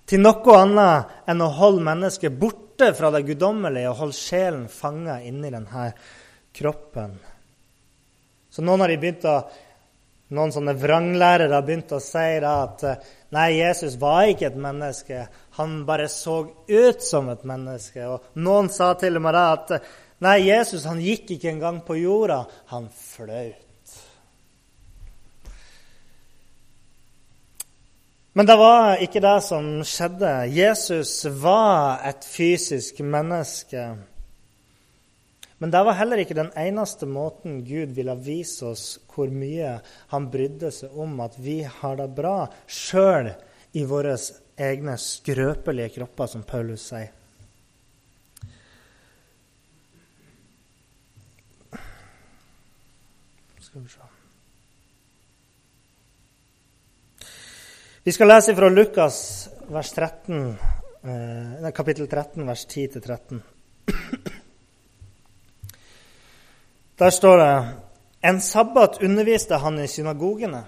til 0.10 0.22
noe 0.22 0.58
annet 0.60 1.30
enn 1.32 1.42
å 1.42 1.50
holde 1.58 1.86
mennesket 1.88 2.36
borte 2.38 2.92
fra 2.94 3.10
det 3.14 3.24
guddommelige 3.26 3.90
og 3.90 4.02
holde 4.04 4.18
sjelen 4.18 4.68
fanga 4.70 5.18
inni 5.26 5.50
denne 5.54 5.88
kroppen. 6.54 7.16
Så 8.54 8.62
noen 8.62 8.84
har 8.86 8.94
begynt 9.02 9.26
å, 9.26 9.40
noen 10.34 10.54
sånne 10.54 10.76
vranglærere 10.80 11.54
har 11.54 11.66
begynt 11.66 11.94
å 11.96 12.02
si 12.04 12.28
at 12.44 12.86
nei, 13.34 13.50
Jesus 13.60 13.98
var 14.02 14.28
ikke 14.32 14.50
et 14.50 14.60
menneske, 14.60 15.26
han 15.58 15.82
bare 15.88 16.08
så 16.12 16.42
ut 16.68 17.04
som 17.06 17.30
et 17.34 17.44
menneske. 17.48 18.06
Og 18.08 18.40
noen 18.42 18.72
sa 18.74 18.94
til 19.00 19.20
og 19.20 19.26
med 19.26 19.38
at 19.42 19.76
nei, 20.24 20.40
Jesus 20.50 20.88
han 20.90 21.02
gikk 21.04 21.36
ikke 21.38 21.52
engang 21.54 21.84
på 21.86 22.00
jorda, 22.02 22.44
han 22.74 22.90
fløy. 22.90 23.54
Men 28.34 28.50
det 28.50 28.56
var 28.58 28.98
ikke 29.06 29.22
det 29.22 29.36
som 29.46 29.68
skjedde. 29.86 30.32
Jesus 30.50 31.20
var 31.38 32.02
et 32.10 32.26
fysisk 32.26 33.04
menneske. 33.06 33.92
Men 35.64 35.72
det 35.72 35.80
var 35.88 35.96
heller 35.96 36.20
ikke 36.20 36.36
den 36.36 36.50
eneste 36.60 37.08
måten 37.08 37.62
Gud 37.64 37.94
ville 37.96 38.18
vise 38.20 38.66
oss 38.68 38.82
hvor 39.14 39.30
mye 39.32 39.78
han 40.12 40.26
brydde 40.28 40.68
seg 40.76 40.98
om 41.00 41.14
at 41.24 41.38
vi 41.40 41.62
har 41.64 41.96
det 42.02 42.10
bra, 42.18 42.50
sjøl 42.68 43.30
i 43.72 43.86
våre 43.88 44.18
egne 44.60 44.98
skrøpelige 45.00 45.94
kropper, 45.96 46.28
som 46.28 46.44
Paulus 46.44 46.84
sier. 46.92 47.16
Skal 53.64 53.88
vi 53.88 53.96
se 53.96 54.12
Vi 58.04 58.18
skal 58.20 58.34
lese 58.36 58.60
fra 58.60 58.68
Lukas 58.68 59.24
13, 59.72 60.44
eh, 61.08 61.72
kapittel 61.72 62.12
13, 62.12 62.48
vers 62.52 62.68
10-13. 62.68 63.44
Der 67.04 67.10
står 67.10 67.38
det 67.38 67.68
En 68.22 68.42
sabbat 68.42 69.02
underviste 69.04 69.58
han 69.60 69.80
i 69.80 69.88
synagogene. 69.88 70.62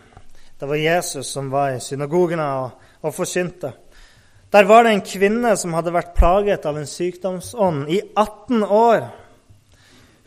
Det 0.59 0.67
var 0.67 0.75
Jesus 0.75 1.29
som 1.31 1.47
var 1.49 1.69
i 1.71 1.79
synagogene 1.79 2.43
og, 2.43 2.81
og 3.07 3.13
forkynte. 3.15 3.69
Der 4.51 4.67
var 4.67 4.83
det 4.83 4.91
en 4.91 5.03
kvinne 5.07 5.53
som 5.55 5.71
hadde 5.77 5.93
vært 5.95 6.11
plaget 6.17 6.67
av 6.67 6.75
en 6.75 6.89
sykdomsånd 6.91 7.87
i 7.87 8.01
18 8.19 8.65
år. 8.67 9.05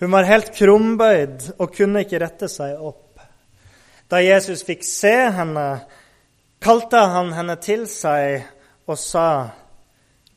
Hun 0.00 0.14
var 0.14 0.30
helt 0.30 0.48
krumbøyd 0.56 1.50
og 1.58 1.76
kunne 1.76 2.06
ikke 2.06 2.22
rette 2.24 2.48
seg 2.48 2.80
opp. 2.80 3.20
Da 4.08 4.22
Jesus 4.24 4.64
fikk 4.64 4.88
se 4.88 5.12
henne, 5.12 5.66
kalte 6.64 7.04
han 7.04 7.34
henne 7.36 7.58
til 7.60 7.84
seg 7.84 8.48
og 8.88 8.96
sa, 8.96 9.50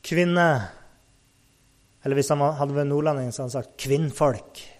'Kvinne' 0.04 0.68
Eller 2.04 2.14
hvis 2.18 2.28
han 2.28 2.44
hadde 2.60 2.76
vært 2.76 2.92
nordlending, 2.92 3.32
så 3.32 3.46
hadde 3.46 3.52
han 3.56 3.62
sagt 3.62 3.76
'kvinnfolk'. 3.80 4.71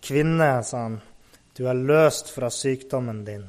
'Kvinne', 0.00 0.64
sa 0.64 0.78
han, 0.78 1.00
'du 1.56 1.66
er 1.68 1.74
løst 1.74 2.30
fra 2.30 2.50
sykdommen 2.50 3.24
din'. 3.24 3.48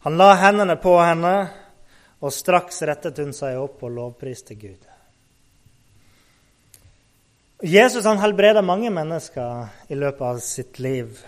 Han 0.00 0.16
la 0.16 0.34
hendene 0.34 0.76
på 0.76 0.94
henne, 1.00 1.48
og 2.20 2.32
straks 2.32 2.82
rettet 2.82 3.18
hun 3.18 3.32
seg 3.36 3.58
opp 3.60 3.82
og 3.84 3.92
lovpriste 3.92 4.54
Gud. 4.54 4.80
Jesus 7.62 8.04
han 8.04 8.18
helbreda 8.18 8.62
mange 8.62 8.90
mennesker 8.90 9.68
i 9.88 9.94
løpet 9.94 10.22
av 10.24 10.38
sitt 10.40 10.78
liv. 10.78 11.18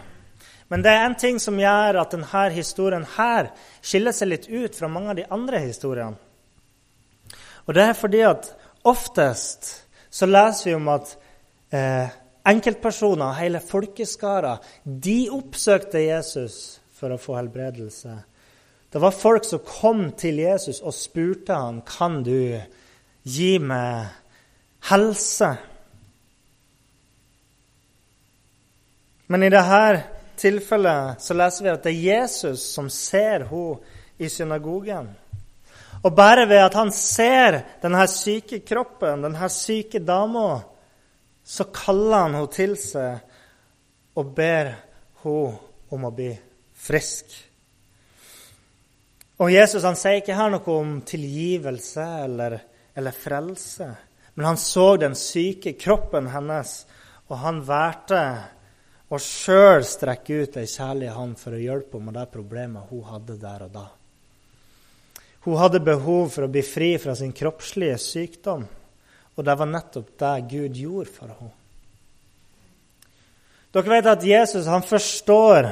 Men 0.72 0.82
det 0.82 0.90
er 0.90 1.04
en 1.04 1.16
ting 1.20 1.40
som 1.40 1.58
gjør 1.60 1.98
at 2.00 2.14
denne 2.14 2.44
historien 2.54 3.04
her 3.18 3.50
skiller 3.84 4.16
seg 4.16 4.30
litt 4.30 4.48
ut 4.48 4.76
fra 4.76 4.88
mange 4.88 5.12
av 5.12 5.18
de 5.18 5.26
andre 5.28 5.60
historiene. 5.66 6.16
Og 7.68 7.76
det 7.76 7.84
er 7.84 7.98
fordi 7.98 8.22
at 8.24 8.48
oftest 8.88 9.68
så 10.08 10.26
leser 10.26 10.70
vi 10.70 10.74
om 10.78 10.88
at 10.92 11.12
eh, 11.76 12.08
enkeltpersoner, 12.48 13.32
hele 13.38 13.60
folkeskarer, 13.62 14.62
de 14.84 15.30
oppsøkte 15.32 16.02
Jesus 16.02 16.80
for 16.96 17.14
å 17.14 17.20
få 17.20 17.36
helbredelse. 17.38 18.16
Det 18.92 19.00
var 19.00 19.14
folk 19.16 19.46
som 19.48 19.62
kom 19.64 20.10
til 20.20 20.42
Jesus 20.42 20.82
og 20.82 20.94
spurte 20.94 21.56
ham, 21.56 21.80
kan 21.86 22.20
du 22.26 22.60
gi 23.22 23.52
meg 23.62 24.10
helse. 24.90 25.54
Men 29.32 29.46
i 29.46 29.52
dette 29.52 30.02
tilfellet 30.42 31.22
så 31.22 31.36
leser 31.38 31.64
vi 31.64 31.72
at 31.72 31.86
det 31.86 31.94
er 31.94 32.06
Jesus 32.10 32.66
som 32.74 32.90
ser 32.92 33.46
henne 33.48 33.98
i 34.22 34.28
synagogen. 34.28 35.08
Og 36.02 36.14
bare 36.14 36.44
ved 36.50 36.60
at 36.60 36.74
han 36.76 36.90
ser 36.94 37.62
denne 37.82 38.04
syke 38.10 38.60
kroppen, 38.66 39.24
denne 39.24 39.48
syke 39.50 40.02
dama, 40.02 40.60
så 41.44 41.66
kaller 41.74 42.26
han 42.26 42.36
henne 42.38 42.52
til 42.52 42.76
seg 42.78 44.18
og 44.18 44.34
ber 44.36 44.74
henne 45.22 45.68
om 45.92 46.06
å 46.08 46.10
bli 46.14 46.30
frisk. 46.82 47.34
Og 49.42 49.50
Jesus 49.52 49.84
han 49.84 49.98
sier 49.98 50.20
ikke 50.20 50.36
her 50.38 50.52
noe 50.54 50.74
om 50.78 50.96
tilgivelse 51.06 52.04
eller, 52.24 52.56
eller 52.94 53.16
frelse, 53.16 53.88
men 54.34 54.48
han 54.48 54.60
så 54.60 54.94
den 54.96 55.16
syke 55.18 55.74
kroppen 55.76 56.30
hennes, 56.32 56.74
og 57.28 57.40
han 57.42 57.60
valgte 57.66 58.22
og 59.12 59.20
sjøl 59.20 59.84
strekke 59.84 60.44
ut 60.44 60.56
ei 60.56 60.68
kjærlig 60.68 61.10
hånd 61.12 61.36
for 61.40 61.56
å 61.56 61.60
hjelpe 61.60 61.98
henne 61.98 62.08
med 62.08 62.16
det 62.20 62.30
problemet 62.32 62.92
hun 62.92 63.04
hadde 63.10 63.36
der 63.40 63.66
og 63.66 63.74
da. 63.74 63.88
Hun 65.42 65.58
hadde 65.58 65.82
behov 65.84 66.30
for 66.32 66.46
å 66.46 66.52
bli 66.52 66.62
fri 66.64 66.94
fra 67.02 67.16
sin 67.18 67.34
kroppslige 67.34 67.98
sykdom, 68.00 68.64
og 69.36 69.44
det 69.46 69.56
var 69.58 69.68
nettopp 69.70 70.12
det 70.20 70.36
Gud 70.50 70.78
gjorde 70.78 71.12
for 71.12 71.32
henne. 71.32 71.56
Dere 73.72 73.88
vet 73.88 74.10
at 74.10 74.24
Jesus 74.28 74.68
han 74.68 74.84
forstår 74.84 75.70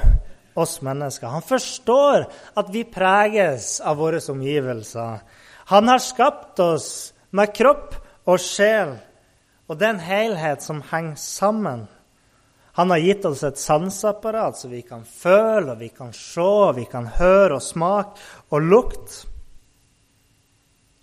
oss 0.57 0.81
mennesker. 0.83 1.29
Han 1.29 1.45
forstår 1.45 2.25
at 2.57 2.73
vi 2.73 2.85
preges 2.89 3.79
av 3.85 4.01
våre 4.01 4.21
omgivelser. 4.33 5.21
Han 5.71 5.89
har 5.89 6.01
skapt 6.03 6.61
oss 6.65 7.13
med 7.37 7.53
kropp 7.55 7.95
og 8.27 8.41
sjel, 8.43 8.97
og 9.69 9.79
det 9.79 9.87
er 9.87 9.95
en 9.95 10.03
helhet 10.03 10.65
som 10.65 10.81
henger 10.91 11.19
sammen. 11.21 11.85
Han 12.81 12.91
har 12.91 13.03
gitt 13.05 13.27
oss 13.29 13.43
et 13.45 13.61
sanseapparat 13.61 14.57
så 14.57 14.71
vi 14.71 14.81
kan 14.87 15.05
føle, 15.05 15.75
og 15.75 15.83
vi 15.83 15.91
kan 15.93 16.15
se, 16.17 16.51
vi 16.75 16.87
kan 16.91 17.11
høre 17.19 17.59
og 17.59 17.65
smake 17.65 18.17
og 18.51 18.65
lukte. 18.65 19.27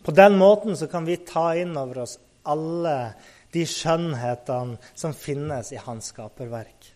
På 0.03 0.13
den 0.15 0.37
måten 0.39 0.77
så 0.79 0.87
kan 0.87 1.05
vi 1.05 1.19
ta 1.27 1.51
inn 1.59 1.75
over 1.77 2.05
oss 2.05 2.15
alle 2.47 2.97
de 3.53 3.63
skjønnhetene 3.67 4.77
som 4.93 5.15
finnes 5.15 5.71
i 5.73 5.81
hans 5.81 6.11
skaperverk. 6.13 6.93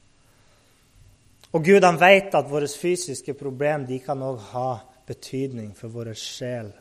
Og 1.51 1.65
Gud 1.67 1.83
han 1.83 1.99
vet 1.99 2.35
at 2.37 2.49
våre 2.51 2.69
fysiske 2.69 3.35
problem 3.35 3.85
de 3.87 3.99
kan 4.03 4.21
òg 4.23 4.39
ha 4.53 4.69
betydning 5.07 5.73
for 5.75 5.91
vår 5.91 6.13
sjel. 6.15 6.71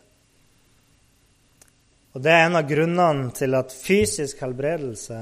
Og 2.14 2.22
Det 2.22 2.30
er 2.30 2.46
en 2.46 2.58
av 2.58 2.66
grunnene 2.66 3.30
til 3.34 3.54
at 3.54 3.74
fysisk 3.74 4.42
helbredelse 4.42 5.18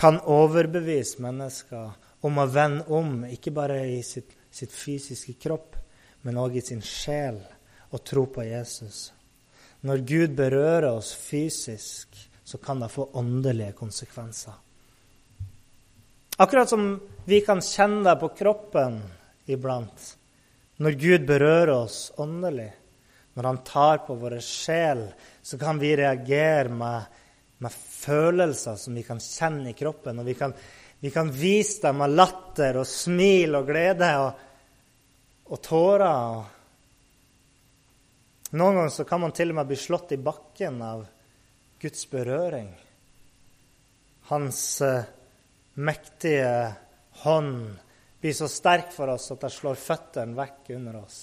kan 0.00 0.20
overbevise 0.24 1.20
mennesker 1.20 1.90
om 2.24 2.38
å 2.40 2.48
vende 2.48 2.86
om, 2.88 3.24
ikke 3.28 3.52
bare 3.52 3.82
i 3.88 4.00
sitt, 4.04 4.32
sitt 4.50 4.72
fysiske 4.72 5.36
kropp, 5.40 5.76
men 6.24 6.40
òg 6.40 6.56
i 6.56 6.64
sin 6.64 6.80
sjel, 6.84 7.40
og 7.90 8.04
tro 8.04 8.26
på 8.32 8.44
Jesus. 8.44 9.10
Når 9.84 10.04
Gud 10.08 10.36
berører 10.36 10.90
oss 10.92 11.12
fysisk, 11.16 12.16
så 12.50 12.58
kan 12.58 12.82
det 12.82 12.90
få 12.90 13.08
åndelige 13.20 13.76
konsekvenser. 13.78 14.56
Akkurat 16.40 16.68
som 16.72 16.98
vi 17.28 17.40
kan 17.46 17.62
kjenne 17.62 18.02
det 18.08 18.16
på 18.20 18.32
kroppen 18.38 18.98
iblant. 19.46 20.06
Når 20.80 20.98
Gud 20.98 21.26
berører 21.28 21.74
oss 21.76 22.12
åndelig, 22.18 22.70
når 23.36 23.48
han 23.50 23.64
tar 23.64 24.02
på 24.06 24.16
våre 24.18 24.40
sjel, 24.42 25.04
så 25.42 25.58
kan 25.60 25.78
vi 25.78 25.94
reagere 26.00 26.72
med 26.72 27.18
med 27.60 27.72
følelser 27.72 28.76
som 28.76 28.94
vi 28.94 29.02
kan 29.04 29.20
kjenne 29.20 29.70
i 29.70 29.76
kroppen. 29.76 30.18
Og 30.18 30.24
vi 30.24 30.34
kan, 30.34 30.52
vi 31.00 31.10
kan 31.12 31.28
vise 31.32 31.82
dem 31.84 31.98
med 32.00 32.14
latter 32.16 32.78
og 32.80 32.88
smil 32.88 33.58
og 33.58 33.66
glede 33.68 34.08
og, 34.22 34.46
og 35.52 35.60
tårer. 35.60 36.38
Noen 38.56 38.78
ganger 38.80 39.08
kan 39.10 39.20
man 39.26 39.36
til 39.36 39.52
og 39.52 39.60
med 39.60 39.68
bli 39.68 39.76
slått 39.76 40.16
i 40.16 40.22
bakken 40.24 40.80
av 40.86 41.04
Guds 41.80 42.06
berøring. 42.10 42.70
Hans 44.30 44.60
uh, 44.84 45.02
mektige 45.80 46.52
hånd 47.24 47.78
blir 48.20 48.36
så 48.36 48.48
sterk 48.52 48.92
for 48.92 49.14
oss 49.14 49.30
at 49.32 49.40
det 49.46 49.52
slår 49.54 49.80
føttene 49.80 50.36
vekk 50.36 50.72
under 50.76 51.00
oss. 51.00 51.20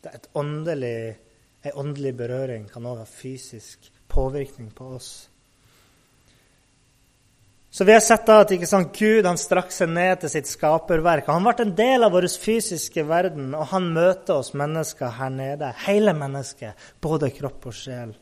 Det 0.00 0.14
er 0.14 0.30
åndelig, 0.40 1.16
En 1.62 1.76
åndelig 1.76 2.14
berøring 2.16 2.62
kan 2.72 2.86
også 2.86 2.98
ha 2.98 3.04
fysisk 3.04 3.90
påvirkning 4.08 4.70
på 4.74 4.86
oss. 4.96 5.28
Så 7.70 7.84
vi 7.84 7.92
har 7.92 8.00
sett 8.00 8.24
da 8.26 8.40
at 8.42 8.52
sant, 8.66 8.96
Gud 8.98 9.26
han 9.28 9.38
strakk 9.38 9.70
seg 9.70 9.92
ned 9.92 10.22
til 10.22 10.32
sitt 10.32 10.48
skaperverk. 10.50 11.28
Han 11.30 11.44
ble 11.46 11.66
en 11.66 11.74
del 11.78 12.02
av 12.02 12.16
vår 12.16 12.26
fysiske 12.42 13.04
verden, 13.06 13.52
og 13.54 13.68
han 13.70 13.92
møter 13.94 14.40
oss 14.40 14.54
mennesker 14.58 15.12
her 15.20 15.30
nede. 15.30 15.68
Hele 15.84 16.16
mennesket, 16.16 16.88
både 17.04 17.30
kropp 17.36 17.68
og 17.70 17.76
sjel. 17.76 18.16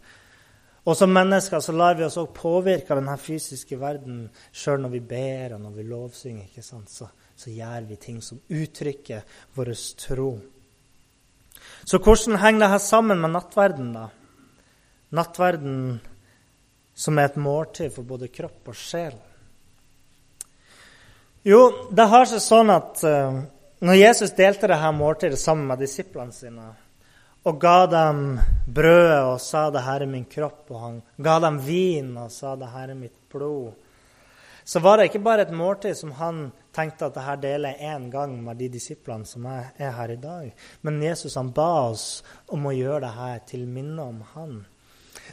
Og 0.88 0.96
som 0.96 1.12
mennesker 1.12 1.60
så 1.60 1.72
lar 1.76 1.98
vi 1.98 2.06
oss 2.06 2.16
også 2.16 2.32
påvirke 2.32 2.94
av 2.94 3.02
denne 3.02 3.16
fysiske 3.20 3.76
verden 3.76 4.22
sjøl 4.56 4.80
når 4.80 4.94
vi 4.94 5.00
ber 5.10 5.56
og 5.56 5.64
når 5.66 5.74
vi 5.76 5.88
lovsynger. 5.90 6.46
ikke 6.48 6.64
sant? 6.64 6.88
Så, 6.88 7.08
så 7.36 7.52
gjør 7.52 7.88
vi 7.90 7.98
ting 8.00 8.22
som 8.24 8.40
uttrykker 8.48 9.26
vår 9.56 9.74
tro. 10.00 10.30
Så 11.84 12.00
hvordan 12.00 12.40
henger 12.40 12.64
dette 12.64 12.86
sammen 12.86 13.20
med 13.20 13.34
nattverden, 13.34 13.92
da? 13.92 14.06
Nattverden 15.18 15.76
som 16.98 17.18
er 17.18 17.28
et 17.28 17.38
måltid 17.40 17.92
for 17.94 18.08
både 18.08 18.30
kropp 18.32 18.72
og 18.72 18.76
sjel. 18.76 19.14
Jo, 21.46 21.60
det 21.94 22.08
har 22.10 22.26
seg 22.28 22.42
sånn 22.44 22.72
at 22.74 23.04
uh, 23.06 23.38
når 23.84 24.00
Jesus 24.00 24.34
delte 24.36 24.68
dette 24.72 24.90
måltidet 24.96 25.38
sammen 25.40 25.68
med 25.68 25.84
disiplene 25.84 26.34
sine, 26.34 26.72
og 27.48 27.60
ga 27.60 27.86
dem 27.88 28.38
brødet 28.66 29.24
og 29.24 29.40
sa 29.40 29.70
'det 29.70 29.82
her 29.82 30.02
er 30.02 30.06
min 30.06 30.24
kropp', 30.24 30.70
og 30.70 30.80
han 30.80 31.02
ga 31.22 31.38
dem 31.40 31.58
vin 31.58 32.16
og 32.16 32.30
sa 32.30 32.56
'det 32.56 32.72
her 32.72 32.90
er 32.90 32.94
mitt 32.94 33.28
blod', 33.30 33.74
så 34.64 34.80
var 34.80 34.96
det 34.96 35.04
ikke 35.04 35.24
bare 35.24 35.42
et 35.42 35.50
måltid 35.50 35.94
som 35.96 36.12
han 36.12 36.52
tenkte 36.74 37.06
at 37.06 37.14
det 37.14 37.22
her 37.22 37.36
deler 37.36 37.68
jeg 37.68 37.96
én 37.96 38.10
gang 38.10 38.44
med 38.44 38.58
de 38.58 38.68
disiplene 38.68 39.24
som 39.24 39.46
er, 39.46 39.72
er 39.78 39.90
her 39.90 40.10
i 40.10 40.16
dag. 40.16 40.54
Men 40.82 41.02
Jesus 41.02 41.34
han 41.34 41.52
ba 41.52 41.88
oss 41.88 42.22
om 42.48 42.66
å 42.66 42.76
gjøre 42.76 43.00
det 43.00 43.14
her 43.14 43.38
til 43.46 43.66
minne 43.66 44.02
om 44.02 44.22
han. 44.34 44.66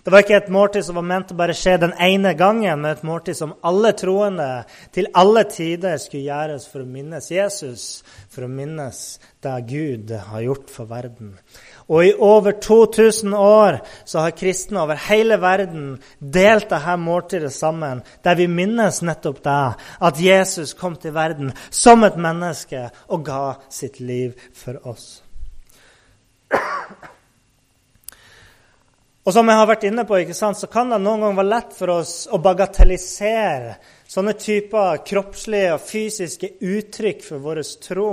Det 0.03 0.11
var 0.11 0.23
ikke 0.23 0.35
et 0.37 0.51
måltid 0.53 0.85
som 0.85 0.97
var 0.99 1.05
ment 1.07 1.31
å 1.31 1.37
bare 1.39 1.55
skje 1.57 1.77
den 1.81 1.93
ene 2.01 2.33
gangen, 2.37 2.81
men 2.81 2.91
et 2.91 3.03
måltid 3.07 3.37
som 3.37 3.55
alle 3.65 3.93
troende 3.97 4.49
til 4.93 5.07
alle 5.17 5.45
tider 5.49 5.97
skulle 6.01 6.27
gjøres 6.27 6.67
for 6.71 6.83
å 6.83 6.89
minnes 6.89 7.29
Jesus, 7.31 8.03
for 8.29 8.45
å 8.45 8.51
minnes 8.51 8.99
det 9.45 9.55
Gud 9.69 10.11
har 10.29 10.43
gjort 10.45 10.69
for 10.73 10.91
verden. 10.91 11.35
Og 11.87 12.05
i 12.05 12.13
over 12.17 12.55
2000 12.61 13.33
år 13.37 13.77
så 14.05 14.23
har 14.25 14.33
kristne 14.37 14.81
over 14.81 14.97
hele 15.05 15.37
verden 15.37 15.99
delt 16.19 16.69
dette 16.71 16.95
måltidet 16.97 17.53
sammen, 17.53 18.01
der 18.25 18.39
vi 18.39 18.47
minnes 18.49 19.03
nettopp 19.05 19.43
det, 19.45 19.75
at 20.01 20.21
Jesus 20.21 20.73
kom 20.73 20.97
til 20.97 21.13
verden 21.13 21.53
som 21.69 22.03
et 22.03 22.17
menneske 22.17 22.87
og 23.07 23.27
ga 23.27 23.43
sitt 23.69 23.99
liv 24.01 24.33
for 24.53 24.81
oss. 24.89 25.21
Og 29.25 29.33
som 29.33 29.47
jeg 29.49 29.57
har 29.57 29.69
vært 29.69 29.85
inne 29.89 30.03
på, 30.05 30.19
sant, 30.37 30.57
så 30.57 30.69
kan 30.69 30.91
det 30.93 30.99
noen 31.01 31.23
ganger 31.23 31.39
være 31.39 31.53
lett 31.53 31.71
for 31.73 31.95
oss 31.95 32.13
å 32.29 32.37
bagatellisere 32.41 33.73
sånne 34.09 34.35
typer 34.37 35.01
kroppslige 35.05 35.71
og 35.73 35.81
fysiske 35.81 36.51
uttrykk 36.61 37.25
for 37.25 37.41
vår 37.41 37.61
tro. 37.81 38.09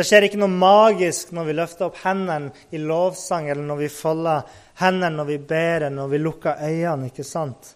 Det 0.00 0.06
skjer 0.08 0.24
ikke 0.24 0.38
noe 0.40 0.48
magisk 0.48 1.34
når 1.36 1.44
vi 1.44 1.54
løfter 1.58 1.90
opp 1.90 1.98
hendene 2.00 2.54
i 2.72 2.78
lovsang, 2.80 3.50
eller 3.52 3.66
når 3.68 3.82
vi 3.82 3.88
folder 3.92 4.46
hendene 4.80 5.10
når 5.12 5.26
vi 5.28 5.34
ber, 5.44 5.82
eller 5.82 5.92
når 5.92 6.06
vi 6.08 6.20
lukker 6.22 6.62
øynene. 6.64 7.10
ikke 7.10 7.24
sant? 7.28 7.74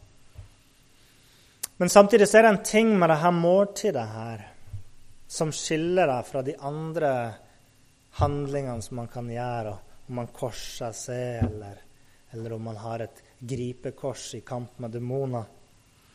Men 1.76 1.92
samtidig 1.92 2.24
så 2.30 2.38
er 2.38 2.46
det 2.46 2.52
en 2.54 2.62
ting 2.64 2.94
med 2.96 3.12
dette 3.12 3.32
måltidet 3.36 4.04
her 4.08 4.46
som 5.28 5.52
skiller 5.52 6.08
deg 6.08 6.30
fra 6.30 6.42
de 6.46 6.54
andre 6.64 7.10
handlingene 8.22 8.86
som 8.86 9.02
man 9.02 9.10
kan 9.12 9.28
gjøre 9.28 9.74
om 10.08 10.16
man 10.22 10.32
korser 10.32 10.96
seg, 10.96 11.42
eller, 11.44 11.76
eller 12.32 12.54
om 12.56 12.64
man 12.70 12.80
har 12.86 13.04
et 13.04 13.20
gripekors 13.36 14.30
i 14.38 14.40
kamp 14.40 14.80
med 14.80 14.96
demoner. 14.96 15.44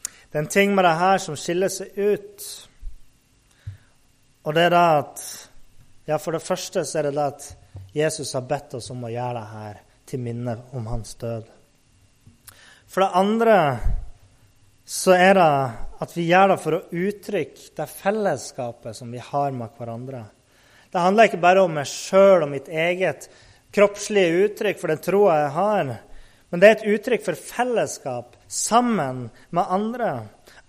Det 0.02 0.42
er 0.42 0.42
en 0.42 0.50
ting 0.58 0.74
med 0.74 0.90
det 0.90 0.96
her 1.04 1.22
som 1.22 1.38
skiller 1.38 1.70
seg 1.70 1.94
ut. 2.02 2.50
Og 4.50 4.58
det 4.58 4.66
er 4.66 4.74
det 4.74 4.84
at 5.04 5.28
Ja, 6.10 6.18
for 6.18 6.34
det 6.34 6.42
første 6.42 6.82
så 6.90 6.98
er 6.98 7.06
det 7.06 7.18
det 7.20 7.26
at 7.30 7.44
Jesus 7.94 8.32
har 8.34 8.48
bedt 8.50 8.74
oss 8.80 8.88
om 8.90 9.04
å 9.06 9.12
gjøre 9.14 9.36
det 9.38 9.50
her 9.52 9.76
til 10.10 10.22
minne 10.26 10.56
om 10.74 10.88
hans 10.90 11.12
død. 11.22 11.44
For 12.90 13.04
det 13.06 13.20
andre 13.20 13.58
så 14.90 15.14
er 15.14 15.38
det 15.38 15.52
at 16.02 16.16
vi 16.18 16.26
gjør 16.32 16.56
det 16.56 16.58
for 16.64 16.78
å 16.80 17.04
uttrykke 17.04 17.68
det 17.78 17.88
fellesskapet 17.92 18.98
som 18.98 19.14
vi 19.14 19.22
har 19.22 19.54
med 19.54 19.78
hverandre. 19.78 20.24
Det 20.90 21.04
handler 21.06 21.30
ikke 21.30 21.44
bare 21.46 21.68
om 21.68 21.78
meg 21.78 21.86
sjøl 21.92 22.48
og 22.48 22.54
mitt 22.56 22.74
eget 22.74 23.30
kroppslige 23.70 24.48
uttrykk 24.48 24.82
for 24.82 24.90
den 24.90 25.06
troa 25.06 25.38
jeg 25.44 25.56
har, 25.60 25.96
men 26.50 26.64
det 26.64 26.72
er 26.72 26.78
et 26.80 26.90
uttrykk 26.96 27.28
for 27.28 27.38
fellesskap 27.54 28.34
sammen 28.50 29.28
med 29.54 29.78
andre. 29.78 30.14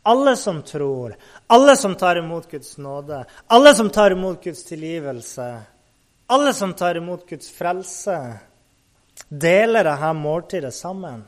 Alle 0.03 0.37
som 0.37 0.63
tror, 0.63 1.17
alle 1.47 1.77
som 1.77 1.95
tar 1.95 2.17
imot 2.17 2.51
Guds 2.51 2.79
nåde, 2.79 3.25
alle 3.47 3.75
som 3.75 3.91
tar 3.91 4.11
imot 4.11 4.45
Guds 4.45 4.65
tilgivelse, 4.65 5.63
alle 6.27 6.55
som 6.55 6.73
tar 6.75 6.97
imot 6.97 7.29
Guds 7.29 7.51
frelse, 7.53 8.17
deler 9.29 9.85
dette 9.85 10.13
måltidet 10.17 10.75
sammen. 10.75 11.25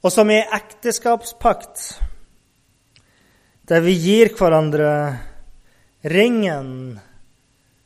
Og 0.00 0.12
som 0.12 0.30
i 0.30 0.38
ekteskapspakt, 0.40 1.98
der 3.66 3.82
vi 3.82 3.92
gir 3.98 4.30
hverandre 4.38 4.90
ringen 6.06 7.00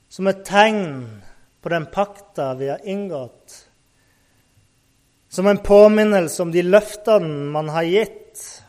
som 0.09 0.29
et 0.29 0.45
tegn 0.45 1.23
på 1.63 1.73
den 1.73 1.87
pakta 1.87 2.55
vi 2.55 2.69
har 2.69 2.85
inngått. 2.85 3.67
Som 5.29 5.47
en 5.47 5.59
påminnelse 5.59 6.43
om 6.43 6.53
de 6.53 6.63
løftene 6.63 7.51
man 7.55 7.69
har 7.73 7.83
gitt. 7.83 8.60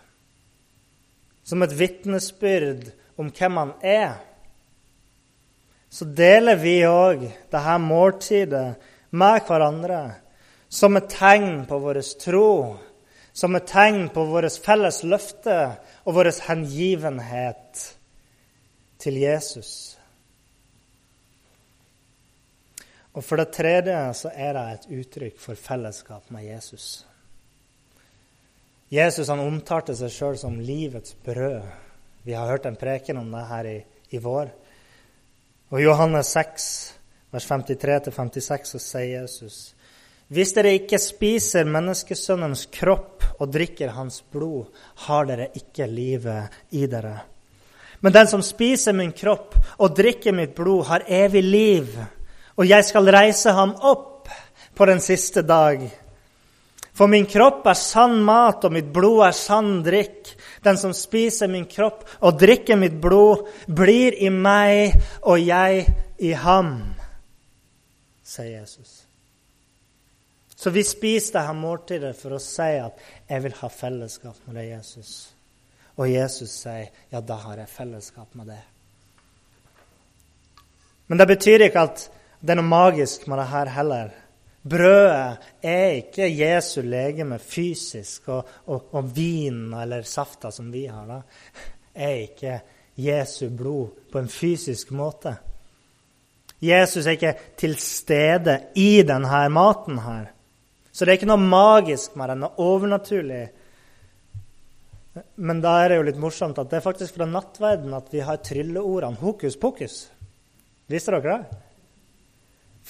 Som 1.52 1.66
et 1.66 1.74
vitnesbyrd 1.76 2.86
om 3.20 3.28
hvem 3.36 3.58
han 3.60 3.74
er. 3.84 4.14
Så 5.92 6.08
deler 6.08 6.56
vi 6.56 6.78
òg 6.88 7.26
dette 7.52 7.78
måltidet 7.84 8.68
med 9.12 9.44
hverandre 9.50 10.04
som 10.72 10.96
et 10.96 11.10
tegn 11.12 11.66
på 11.68 11.82
vår 11.84 12.00
tro, 12.24 12.78
som 13.36 13.56
et 13.60 13.68
tegn 13.68 14.06
på 14.16 14.24
vårt 14.30 14.56
felles 14.64 15.02
løfte 15.04 15.58
og 16.06 16.16
vår 16.16 16.32
hengivenhet 16.48 17.84
til 19.04 19.20
Jesus. 19.20 19.98
Og 23.12 23.26
for 23.28 23.44
det 23.44 23.52
tredje 23.52 24.00
så 24.16 24.32
er 24.32 24.56
det 24.56 24.68
et 24.72 24.92
uttrykk 25.02 25.40
for 25.44 25.60
fellesskap 25.60 26.32
med 26.32 26.48
Jesus. 26.48 27.02
Jesus 28.92 29.30
han 29.32 29.40
omtalte 29.40 29.96
seg 29.96 30.12
sjøl 30.12 30.38
som 30.40 30.60
livets 30.60 31.16
brød. 31.24 31.64
Vi 32.28 32.36
har 32.36 32.50
hørt 32.52 32.68
en 32.68 32.80
preken 32.80 33.22
om 33.22 33.30
det 33.32 33.44
her 33.50 33.70
i, 33.70 33.78
i 34.12 34.20
vår. 34.22 34.52
Og 35.72 35.80
I 35.80 35.86
Johannes 35.86 36.34
6, 36.36 36.66
vers 37.32 37.48
53-56, 37.48 38.74
så 38.74 38.84
sier 38.84 39.22
Jesus 39.22 39.62
hvis 40.32 40.54
dere 40.56 40.78
ikke 40.78 40.96
spiser 40.96 41.68
menneskesønnens 41.68 42.70
kropp 42.72 43.26
og 43.44 43.50
drikker 43.52 43.90
hans 43.98 44.22
blod, 44.32 44.70
har 45.04 45.26
dere 45.28 45.50
ikke 45.60 45.90
livet 45.92 46.72
i 46.72 46.86
dere. 46.88 47.18
Men 48.00 48.16
den 48.16 48.30
som 48.32 48.40
spiser 48.40 48.96
min 48.96 49.12
kropp 49.12 49.58
og 49.84 49.98
drikker 49.98 50.32
mitt 50.32 50.54
blod, 50.56 50.86
har 50.88 51.04
evig 51.12 51.44
liv 51.44 52.00
og 52.62 52.68
jeg 52.70 52.86
skal 52.86 53.10
reise 53.14 53.54
ham 53.56 53.74
opp 53.74 54.30
på 54.76 54.86
den 54.86 55.00
siste 55.04 55.42
dag. 55.42 55.84
For 56.94 57.08
min 57.08 57.26
kropp 57.26 57.68
er 57.72 57.78
sann 57.80 58.18
mat, 58.26 58.66
og 58.68 58.74
mitt 58.76 58.90
blod 58.94 59.24
er 59.28 59.36
sann 59.36 59.80
drikk. 59.86 60.34
Den 60.64 60.78
som 60.78 60.94
spiser 60.96 61.50
min 61.52 61.68
kropp 61.72 62.04
og 62.20 62.40
drikker 62.42 62.80
mitt 62.80 62.98
blod, 63.02 63.48
blir 63.68 64.18
i 64.20 64.30
meg 64.34 64.98
og 65.22 65.40
jeg 65.40 65.86
i 66.22 66.34
ham, 66.38 66.76
sier 68.24 68.60
Jesus. 68.60 69.02
Så 70.62 70.70
vi 70.70 70.84
spiser 70.86 71.40
dette 71.40 71.54
måltidet 71.58 72.12
for 72.20 72.36
å 72.36 72.40
si 72.40 72.78
at 72.78 73.00
'jeg 73.28 73.44
vil 73.44 73.54
ha 73.62 73.68
fellesskap 73.68 74.36
med 74.46 74.56
deg, 74.56 74.78
Jesus'. 74.78 75.32
Og 75.98 76.08
Jesus 76.10 76.52
sier, 76.52 76.92
'Ja, 77.12 77.22
da 77.22 77.36
har 77.36 77.58
jeg 77.58 77.68
fellesskap 77.68 78.36
med 78.36 78.48
det'. 78.48 78.68
Men 81.08 81.18
det 81.18 81.28
betyr 81.28 81.62
ikke 81.66 81.82
at 81.82 82.10
det 82.42 82.50
er 82.50 82.62
noe 82.62 82.70
magisk 82.70 83.28
med 83.28 83.40
det 83.40 83.48
her 83.48 83.66
heller. 83.66 84.12
Brødet 84.62 85.38
er 85.66 85.96
ikke 85.98 86.28
Jesu 86.30 86.82
legeme 86.86 87.40
fysisk, 87.42 88.28
og, 88.30 88.50
og, 88.70 88.92
og 88.94 89.08
vinen 89.16 89.74
eller 89.74 90.06
safta 90.06 90.52
som 90.54 90.70
vi 90.74 90.86
har, 90.86 91.08
da, 91.10 91.22
er 91.94 92.20
ikke 92.28 92.60
Jesu 93.02 93.48
blod 93.50 94.12
på 94.12 94.22
en 94.22 94.30
fysisk 94.30 94.92
måte. 94.94 95.34
Jesus 96.62 97.08
er 97.08 97.18
ikke 97.18 97.34
til 97.58 97.74
stede 97.82 98.60
i 98.78 99.02
denne 99.02 99.42
maten 99.50 99.98
her. 100.06 100.30
Så 100.92 101.06
det 101.06 101.14
er 101.14 101.18
ikke 101.18 101.32
noe 101.32 101.42
magisk 101.42 102.16
med 102.20 102.30
den, 102.30 102.44
noe 102.44 102.62
overnaturlig. 102.62 103.44
Men 105.42 105.64
da 105.64 105.74
er 105.82 105.90
det 105.90 105.98
jo 105.98 106.06
litt 106.12 106.22
morsomt 106.22 106.60
at 106.62 106.70
det 106.70 106.78
er 106.80 106.86
faktisk 106.86 107.18
fra 107.18 107.26
nattverden 107.28 107.96
at 107.98 108.14
vi 108.14 108.22
har 108.24 108.44
trylleordene 108.46 109.20
hokus 109.24 109.58
pokus. 109.60 110.04
Visste 110.92 111.16
dere 111.16 111.34
det? 111.34 111.62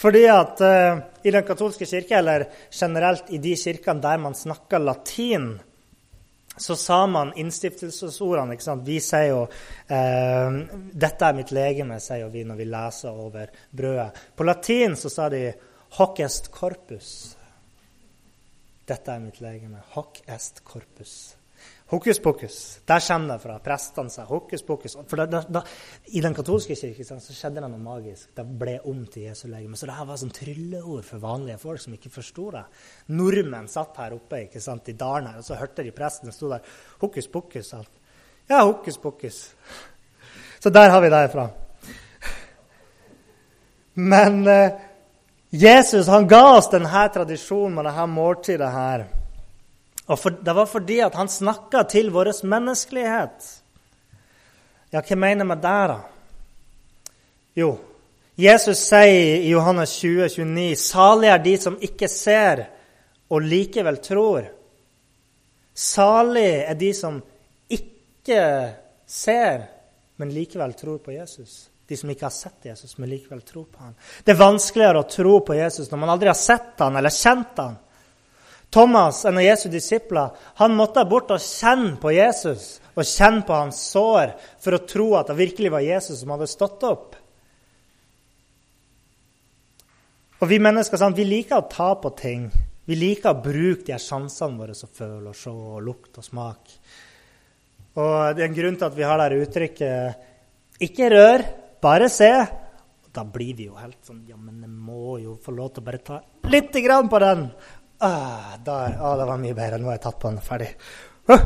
Fordi 0.02 0.24
at 0.34 0.62
uh, 0.66 1.02
i 1.24 1.34
den 1.34 1.46
katolske 1.46 1.86
kirke, 1.86 2.18
eller 2.18 2.48
generelt 2.74 3.30
i 3.30 3.38
de 3.42 3.54
kirkene 3.56 4.02
der 4.02 4.22
man 4.22 4.38
snakker 4.38 4.82
latin, 4.82 5.52
så 6.58 6.76
sa 6.76 7.06
man 7.08 7.34
innstiftelsesordene. 7.40 8.54
ikke 8.54 8.66
sant? 8.66 8.86
Vi 8.86 9.00
sier 9.02 9.30
jo 9.30 9.44
eh, 9.88 10.58
'Dette 10.94 11.26
er 11.26 11.38
mitt 11.38 11.54
legeme', 11.56 12.00
sier 12.04 12.30
vi 12.30 12.44
når 12.46 12.60
vi 12.60 12.68
leser 12.70 13.22
over 13.26 13.54
brødet. 13.72 14.20
På 14.36 14.44
latin 14.44 14.98
så 15.00 15.10
sa 15.10 15.30
de 15.30 15.54
'hoc 15.98 16.20
est 16.20 16.52
corpus'. 16.52 17.36
Dette 18.88 19.12
er 19.12 19.20
mitt 19.20 19.40
legeme. 19.42 19.80
Hoc 19.96 20.22
est 20.28 20.64
corpus. 20.64 21.36
Hokus 21.92 22.20
pokus. 22.24 22.80
Der 22.88 23.00
kommer 23.04 23.34
det 23.34 23.44
fra. 23.44 23.58
Prestene 23.60 24.10
sa 24.10 24.24
hokus 24.24 24.62
pokus. 24.64 24.94
For 25.08 25.20
da, 25.20 25.42
da, 25.44 25.62
I 26.16 26.22
den 26.24 26.34
katolske 26.34 26.76
kirke 26.80 27.04
så 27.04 27.18
skjedde 27.20 27.60
det 27.60 27.68
noe 27.68 27.84
magisk. 27.84 28.30
Det 28.38 28.46
ble 28.62 28.78
om 28.88 29.02
til 29.12 29.26
Jesu 29.28 29.50
legeme. 29.52 29.76
Så 29.76 29.90
det 29.90 29.98
her 29.98 30.08
var 30.08 30.22
sånn 30.22 30.32
trylleord 30.32 31.04
for 31.04 31.20
vanlige 31.20 31.60
folk 31.60 31.84
som 31.84 31.98
ikke 31.98 32.14
forsto 32.14 32.48
det. 32.56 32.64
Nordmenn 33.12 33.68
satt 33.68 34.00
her 34.00 34.16
oppe 34.16 34.46
ikke 34.46 34.64
sant, 34.64 34.88
i 34.88 34.96
dalen 34.96 35.28
her, 35.34 35.44
og 35.44 35.50
så 35.50 35.60
hørte 35.60 35.84
de 35.84 35.92
presten 35.92 36.32
stå 36.32 36.54
der. 36.54 36.72
Hokus 37.04 37.28
pokus. 37.28 37.74
Alt. 37.76 37.92
Ja, 38.48 38.64
hokus 38.64 38.98
pokus. 38.98 39.44
Så 40.64 40.72
der 40.72 40.96
har 40.96 41.04
vi 41.04 41.12
det 41.12 41.26
fra. 41.36 41.50
Men 44.00 44.48
eh, 44.48 44.80
Jesus 45.52 46.08
han 46.08 46.28
ga 46.28 46.46
oss 46.56 46.72
denne 46.72 47.10
tradisjonen 47.12 47.76
med 47.76 47.92
dette 47.92 48.08
måltidet 48.08 48.72
her. 48.72 49.10
Og 50.12 50.20
for, 50.20 50.36
Det 50.44 50.54
var 50.56 50.68
fordi 50.68 51.00
at 51.00 51.16
han 51.16 51.30
snakka 51.32 51.84
til 51.90 52.12
vår 52.12 52.34
menneskelighet. 52.44 53.48
Ja, 54.92 55.00
hva 55.00 55.16
mener 55.16 55.48
vi 55.48 55.56
der, 55.64 55.94
da? 55.94 56.00
Jo, 57.56 57.72
Jesus 58.36 58.80
sier 58.90 59.40
i 59.44 59.52
Johannes 59.52 59.94
20, 60.00 60.28
29, 60.30 60.76
salig 60.80 61.30
er 61.32 61.44
de 61.44 61.58
som 61.60 61.78
ikke 61.80 62.08
ser 62.12 62.66
og 63.32 63.44
likevel 63.44 64.00
tror. 64.04 64.48
Salig 65.76 66.48
er 66.66 66.76
de 66.80 66.92
som 66.96 67.22
ikke 67.72 68.40
ser, 69.08 69.68
men 70.20 70.34
likevel 70.36 70.74
tror 70.80 71.00
på 71.04 71.16
Jesus. 71.16 71.70
De 71.88 71.98
som 72.00 72.12
ikke 72.12 72.28
har 72.28 72.36
sett 72.36 72.68
Jesus, 72.72 72.98
men 72.98 73.12
likevel 73.12 73.42
tror 73.48 73.68
på 73.72 73.84
ham. 73.84 73.96
Det 74.24 74.32
er 74.32 74.40
vanskeligere 74.40 75.04
å 75.04 75.10
tro 75.12 75.40
på 75.48 75.56
Jesus 75.60 75.92
når 75.92 76.04
man 76.04 76.14
aldri 76.14 76.32
har 76.32 76.40
sett 76.40 76.80
ham 76.84 77.00
eller 77.00 77.16
kjent 77.16 77.64
ham. 77.64 77.80
Thomas, 78.72 79.26
en 79.26 79.38
av 79.38 79.44
Jesu 79.44 79.68
disipler, 79.70 80.30
han 80.56 80.76
måtte 80.80 81.04
bort 81.04 81.34
og 81.36 81.44
kjenne 81.44 81.98
på 82.00 82.14
Jesus 82.16 82.78
og 82.96 83.04
kjenne 83.04 83.44
på 83.48 83.56
hans 83.56 83.82
sår 83.92 84.32
for 84.64 84.78
å 84.78 84.86
tro 84.88 85.08
at 85.20 85.28
det 85.28 85.36
virkelig 85.42 85.74
var 85.74 85.84
Jesus 85.84 86.22
som 86.22 86.32
hadde 86.32 86.48
stått 86.48 86.86
opp. 86.88 87.18
Og 90.42 90.50
Vi 90.50 90.58
mennesker 90.64 90.98
sant, 90.98 91.20
vi 91.20 91.28
liker 91.28 91.60
å 91.60 91.68
ta 91.70 91.92
på 92.00 92.14
ting. 92.18 92.48
Vi 92.88 92.96
liker 92.96 93.36
å 93.36 93.44
bruke 93.44 93.86
de 93.86 93.94
her 93.94 94.02
sansene 94.02 94.58
våre 94.58 94.74
som 94.78 94.90
føle 94.90 95.30
og 95.30 95.38
se 95.38 95.52
og 95.52 95.84
lukt 95.86 96.18
og 96.18 96.26
smak. 96.26 96.72
Og 98.00 98.36
Det 98.36 98.42
er 98.42 98.48
en 98.48 98.58
grunn 98.58 98.80
til 98.80 98.88
at 98.88 98.98
vi 98.98 99.04
har 99.04 99.20
det 99.20 99.44
uttrykket 99.44 100.16
'ikke 100.80 101.12
rør, 101.12 101.46
bare 101.82 102.10
se'. 102.10 102.48
Da 103.14 103.24
blir 103.24 103.54
vi 103.54 103.66
jo 103.66 103.76
helt 103.76 104.00
sånn 104.06 104.26
Ja, 104.28 104.38
men 104.38 104.62
jeg 104.62 104.70
må 104.70 105.20
jo 105.20 105.36
få 105.36 105.52
lov 105.52 105.74
til 105.74 105.84
å 105.84 105.86
bare 105.86 105.98
ta 105.98 106.22
litt 106.48 106.72
grann 106.72 107.10
på 107.10 107.20
den. 107.20 107.52
Ah, 108.02 108.58
der, 108.66 108.98
ah, 108.98 109.18
det 109.18 109.28
var 109.30 109.38
mye 109.38 109.58
bedre. 109.58 109.78
Nå 109.78 109.92
har 109.92 110.00
jeg 110.00 110.06
tatt 110.08 110.20
på 110.22 110.32
den. 110.32 110.42
Ferdig. 110.42 110.72
Uh. 111.30 111.44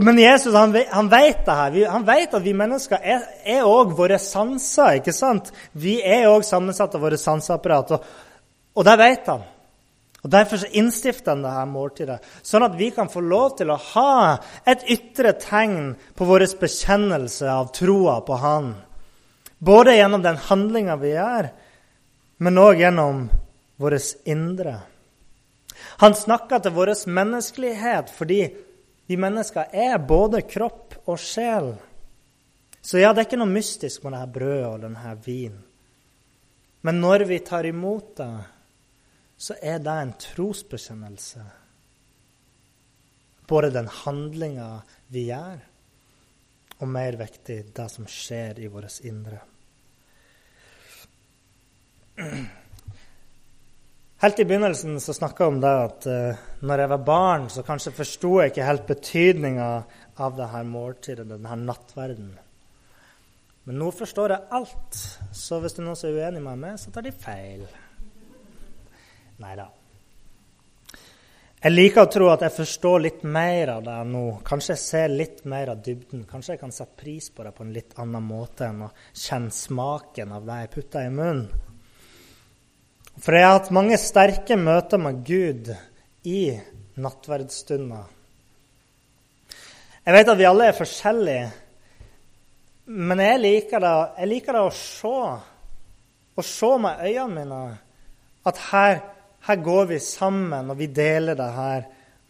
Men 0.00 0.18
Jesus 0.18 0.54
han, 0.54 0.76
han 0.90 1.08
vet 1.10 1.44
det 1.46 1.56
her. 1.58 1.76
Han 1.90 2.06
vet 2.06 2.34
at 2.34 2.44
vi 2.44 2.54
mennesker 2.56 3.02
er 3.02 3.66
òg 3.66 3.92
våre 3.98 4.18
sanser. 4.22 5.00
ikke 5.00 5.14
sant? 5.16 5.50
Vi 5.72 5.98
er 6.04 6.28
òg 6.30 6.46
sammensatt 6.46 6.94
av 6.94 7.02
våre 7.02 7.18
sanseapparat, 7.18 7.94
og, 7.96 8.34
og 8.78 8.86
det 8.86 8.96
vet 9.00 9.30
han. 9.32 9.46
Og 10.18 10.30
Derfor 10.34 10.64
innstifter 10.76 11.34
han 11.34 11.44
dette 11.44 11.64
måltidet, 11.70 12.18
sånn 12.42 12.66
at 12.66 12.74
vi 12.78 12.90
kan 12.94 13.10
få 13.10 13.22
lov 13.22 13.56
til 13.58 13.70
å 13.70 13.78
ha 13.92 14.14
et 14.66 14.82
ytre 14.90 15.32
tegn 15.38 15.92
på 16.18 16.26
vår 16.26 16.46
bekjennelse 16.58 17.46
av 17.52 17.70
troa 17.74 18.18
på 18.26 18.38
Han. 18.42 18.72
Både 19.58 19.94
gjennom 19.94 20.22
den 20.22 20.40
handlinga 20.48 20.98
vi 20.98 21.14
gjør, 21.14 21.50
men 22.42 22.60
òg 22.62 22.82
gjennom 22.82 23.22
vårt 23.78 24.28
indre. 24.28 24.80
Han 26.02 26.14
snakker 26.14 26.62
til 26.62 26.74
vår 26.74 26.92
menneskelighet 27.06 28.10
fordi 28.14 28.40
vi 29.08 29.16
mennesker 29.16 29.70
er 29.72 29.96
både 30.02 30.42
kropp 30.44 30.98
og 31.06 31.16
sjel. 31.22 31.72
Så 32.82 33.00
ja, 33.00 33.12
det 33.12 33.22
er 33.22 33.28
ikke 33.30 33.40
noe 33.40 33.50
mystisk 33.50 34.04
med 34.04 34.14
dette 34.14 34.34
brødet 34.34 34.66
og 34.68 34.82
denne 34.84 35.14
vinen. 35.24 35.62
Men 36.86 37.00
når 37.02 37.24
vi 37.26 37.40
tar 37.42 37.66
imot 37.66 38.12
det, 38.20 38.34
så 39.38 39.56
er 39.62 39.80
det 39.82 39.94
en 40.02 40.12
trosbekjennelse. 40.22 41.42
Både 43.48 43.72
den 43.74 43.88
handlinga 44.02 44.68
vi 45.14 45.24
gjør, 45.30 45.58
og 46.78 46.92
mer 46.94 47.18
viktig 47.18 47.58
det 47.74 47.88
som 47.90 48.06
skjer 48.10 48.60
i 48.62 48.70
vårt 48.70 49.00
indre. 49.08 49.40
Helt 54.18 54.40
i 54.42 54.44
begynnelsen 54.44 54.96
så 54.98 55.14
snakka 55.14 55.44
jeg 55.44 55.52
om 55.52 55.58
det 55.62 55.72
at 55.78 56.06
uh, 56.10 56.38
når 56.66 56.80
jeg 56.82 56.90
var 56.90 57.02
barn, 57.06 57.44
så 57.54 57.62
kanskje 57.62 57.94
forsto 57.94 58.32
jeg 58.40 58.50
ikke 58.50 58.66
helt 58.66 58.88
betydninga 58.88 59.68
av 60.18 60.34
det 60.34 60.48
her 60.50 60.64
måltidet, 60.66 61.26
denne 61.28 61.58
nattverden. 61.62 62.32
Men 63.68 63.78
nå 63.78 63.92
forstår 63.94 64.34
jeg 64.34 64.48
alt, 64.58 64.98
så 65.30 65.60
hvis 65.62 65.76
det 65.76 65.84
er 65.84 65.86
noen 65.86 66.00
som 66.00 66.10
er 66.10 66.18
uenig 66.18 66.42
med 66.42 66.64
meg, 66.64 66.80
så 66.82 66.90
tar 66.90 67.06
de 67.06 67.14
feil. 67.14 67.62
Nei 69.38 69.54
da. 69.60 69.68
Jeg 71.58 71.74
liker 71.76 72.02
å 72.02 72.10
tro 72.10 72.32
at 72.32 72.42
jeg 72.42 72.56
forstår 72.58 73.00
litt 73.04 73.22
mer 73.22 73.74
av 73.76 73.86
det 73.86 73.96
nå. 74.10 74.24
Kanskje 74.46 74.74
jeg 74.74 74.82
ser 74.82 75.14
litt 75.14 75.40
mer 75.46 75.76
av 75.76 75.86
dybden. 75.86 76.26
Kanskje 76.26 76.56
jeg 76.56 76.64
kan 76.64 76.74
sette 76.74 76.98
pris 76.98 77.30
på 77.30 77.46
det 77.46 77.54
på 77.54 77.62
en 77.66 77.74
litt 77.74 77.94
annen 78.02 78.26
måte 78.26 78.66
enn 78.66 78.86
å 78.86 78.92
kjenne 79.12 79.54
smaken 79.54 80.34
av 80.38 80.46
det 80.46 80.60
jeg 80.64 80.74
putter 80.74 81.06
i 81.06 81.14
munnen. 81.14 81.67
For 83.18 83.34
jeg 83.34 83.46
har 83.46 83.56
hatt 83.56 83.72
mange 83.74 83.98
sterke 83.98 84.56
møter 84.60 85.00
med 85.02 85.24
Gud 85.26 85.72
i 86.28 86.42
nattverdsstunder. 87.02 88.06
Jeg 90.06 90.14
vet 90.14 90.30
at 90.32 90.38
vi 90.38 90.46
alle 90.48 90.68
er 90.70 90.76
forskjellige, 90.76 91.48
men 92.88 93.20
jeg 93.20 93.40
liker 93.42 93.82
det, 93.84 93.94
jeg 94.22 94.30
liker 94.30 94.56
det 94.56 94.62
å 94.64 94.72
se, 94.72 95.18
å 96.38 96.44
se 96.46 96.70
med 96.80 97.02
øynene 97.04 97.34
mine 97.34 97.60
at 98.48 98.60
her, 98.70 99.00
her 99.44 99.60
går 99.66 99.90
vi 99.90 99.98
sammen, 100.00 100.70
og 100.70 100.78
vi 100.78 100.88
deler 100.88 101.36
det 101.36 101.48
her 101.58 101.84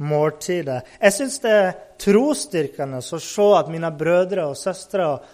måltidet. 0.09 0.81
Jeg 0.99 1.15
syns 1.15 1.39
det 1.45 1.55
er 1.55 1.77
trosstyrkende 2.01 3.03
å 3.03 3.21
se 3.23 3.49
at 3.59 3.71
mine 3.71 3.93
brødre 3.95 4.49
og 4.51 4.59
søstre 4.59 5.13
og 5.13 5.29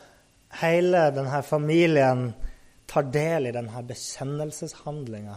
hele 0.61 1.07
denne 1.15 1.41
familien 1.47 2.27
tar 2.95 3.11
del 3.11 3.51
i 3.51 3.53
denne 3.55 3.83
bekjennelseshandlinga. 3.89 5.37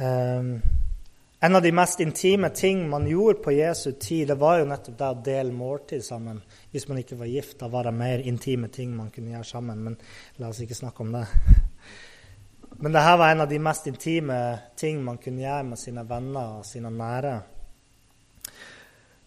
Um, 0.00 0.54
en 1.42 1.56
av 1.56 1.62
de 1.62 1.72
mest 1.72 2.00
intime 2.00 2.50
ting 2.50 2.82
man 2.90 3.06
gjorde 3.06 3.42
på 3.44 3.52
Jesu 3.52 3.92
tid, 3.92 4.28
det 4.28 4.34
var 4.34 4.58
jo 4.58 4.66
nettopp 4.68 4.98
det 4.98 5.06
å 5.08 5.20
dele 5.30 5.54
måltid 5.54 6.02
sammen. 6.04 6.42
Hvis 6.72 6.88
man 6.90 6.98
ikke 7.00 7.20
var 7.20 7.30
gift, 7.30 7.58
da 7.62 7.70
var 7.70 7.86
det 7.86 7.94
mer 7.96 8.24
intime 8.26 8.68
ting 8.68 8.92
man 8.96 9.12
kunne 9.14 9.32
gjøre 9.36 9.48
sammen. 9.48 9.84
Men 9.86 9.96
la 10.42 10.50
oss 10.50 10.60
ikke 10.60 10.76
snakke 10.76 11.06
om 11.06 11.14
det. 11.14 11.24
Men 12.82 12.92
dette 12.92 13.16
var 13.22 13.30
en 13.30 13.44
av 13.46 13.48
de 13.48 13.62
mest 13.62 13.86
intime 13.88 14.36
ting 14.76 15.00
man 15.04 15.20
kunne 15.22 15.44
gjøre 15.46 15.64
med 15.70 15.80
sine 15.80 16.04
venner 16.08 16.58
og 16.58 16.66
sine 16.66 16.90
nære. 16.92 17.34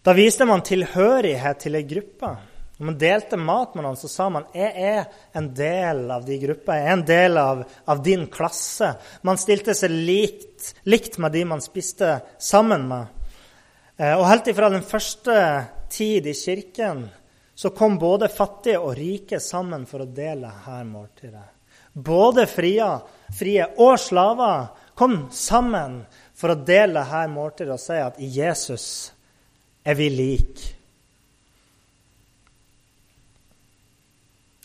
Da 0.04 0.12
viste 0.12 0.44
man 0.46 0.62
tilhørighet 0.62 1.64
til 1.64 1.80
ei 1.80 1.86
gruppe. 1.88 2.36
Når 2.76 2.86
man 2.88 2.96
delte 2.98 3.38
mat 3.38 3.74
med 3.76 3.84
noen, 3.86 3.98
så 3.98 4.08
sa 4.10 4.26
man 4.34 4.48
jeg 4.54 4.72
er 4.74 5.04
en 5.38 5.46
del 5.54 6.08
av 6.10 6.24
de 6.26 6.38
gruppa. 6.42 6.74
Jeg 6.74 6.88
er 6.88 6.96
en 6.96 7.06
del 7.06 7.38
av, 7.38 7.60
av 7.86 8.02
din 8.02 8.26
klasse. 8.32 8.88
Man 9.22 9.38
stilte 9.38 9.76
seg 9.78 9.94
likt, 9.94 10.72
likt, 10.90 11.20
med 11.22 11.36
de 11.36 11.44
man 11.52 11.62
spiste 11.62 12.16
sammen 12.42 12.88
med. 12.90 13.30
Eh, 13.96 14.16
og 14.16 14.26
Helt 14.26 14.50
ifra 14.50 14.72
den 14.74 14.82
første 14.82 15.36
tid 15.94 16.26
i 16.26 16.34
kirken 16.34 17.06
så 17.54 17.70
kom 17.70 17.94
både 18.02 18.26
fattige 18.28 18.80
og 18.82 18.96
rike 18.98 19.38
sammen 19.38 19.86
for 19.86 20.02
å 20.02 20.10
dele 20.10 20.50
her 20.64 20.82
måltidet. 20.88 21.46
Både 21.94 22.48
frie, 22.50 22.88
frie 23.38 23.68
og 23.78 23.94
slaver 24.02 24.72
kom 24.98 25.28
sammen 25.30 26.00
for 26.34 26.50
å 26.50 26.62
dele 26.66 27.04
her 27.06 27.30
måltidet 27.30 27.76
og 27.76 27.82
si 27.82 28.00
at 28.02 28.18
i 28.18 28.32
Jesus 28.34 28.86
er 29.86 29.94
vi 29.94 30.10
like. 30.10 30.74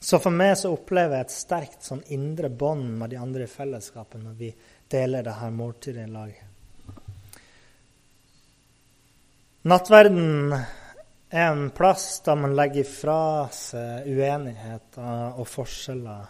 Så 0.10 0.18
for 0.18 0.34
meg 0.34 0.55
så 0.57 0.72
opplever 0.74 1.20
jeg 1.20 1.28
et 1.28 1.34
sterkt 1.36 1.84
sånn 1.86 1.99
indre 2.16 2.49
bånd 2.49 2.95
med 2.97 3.12
de 3.12 3.18
andre 3.22 3.45
i 3.45 3.51
fellesskapet 3.51 4.24
når 4.24 4.38
vi 4.39 4.47
deler 4.89 5.28
det 5.28 5.36
her 5.38 5.51
måltidet 5.53 6.07
i 6.07 6.10
lag. 6.10 6.32
Nattverden 9.70 10.55
er 10.55 11.45
en 11.51 11.70
plass 11.78 12.07
der 12.26 12.41
man 12.41 12.57
legger 12.57 12.89
fra 12.89 13.20
seg 13.53 14.10
uenigheter 14.10 15.38
og 15.38 15.45
forskjeller. 15.45 16.26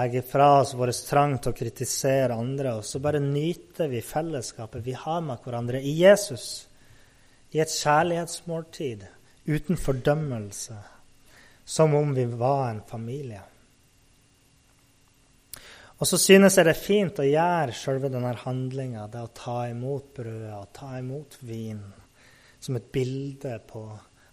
Legger 0.00 0.24
fra 0.32 0.48
oss 0.62 0.72
vår 0.80 0.96
trang 1.04 1.36
til 1.36 1.52
å 1.52 1.60
kritisere 1.60 2.40
andre, 2.40 2.78
og 2.80 2.88
så 2.88 3.04
bare 3.04 3.20
nyter 3.20 3.92
vi 3.92 4.00
fellesskapet 4.00 4.88
vi 4.88 4.96
har 4.96 5.20
med 5.20 5.44
hverandre 5.44 5.84
i 5.84 5.98
Jesus. 6.00 6.48
I 7.52 7.60
et 7.60 7.76
kjærlighetsmåltid 7.76 9.04
uten 9.52 9.84
fordømmelse, 9.84 10.80
som 11.66 11.94
om 11.98 12.14
vi 12.14 12.24
var 12.24 12.70
en 12.70 12.82
familie. 12.86 13.42
Og 15.96 16.06
så 16.06 16.18
synes 16.20 16.56
jeg 16.56 16.66
det 16.68 16.74
er 16.74 16.80
fint 16.80 17.18
å 17.18 17.26
gjøre 17.26 17.74
selve 17.74 18.10
denne 18.12 18.34
handlinga, 18.42 19.06
det 19.10 19.22
å 19.24 19.32
ta 19.34 19.62
imot 19.70 20.12
brødet 20.18 20.52
og 20.54 20.68
ta 20.76 20.92
imot 21.00 21.38
vin 21.48 21.80
som 22.60 22.76
et 22.76 22.92
bilde 22.92 23.56
på 23.66 23.82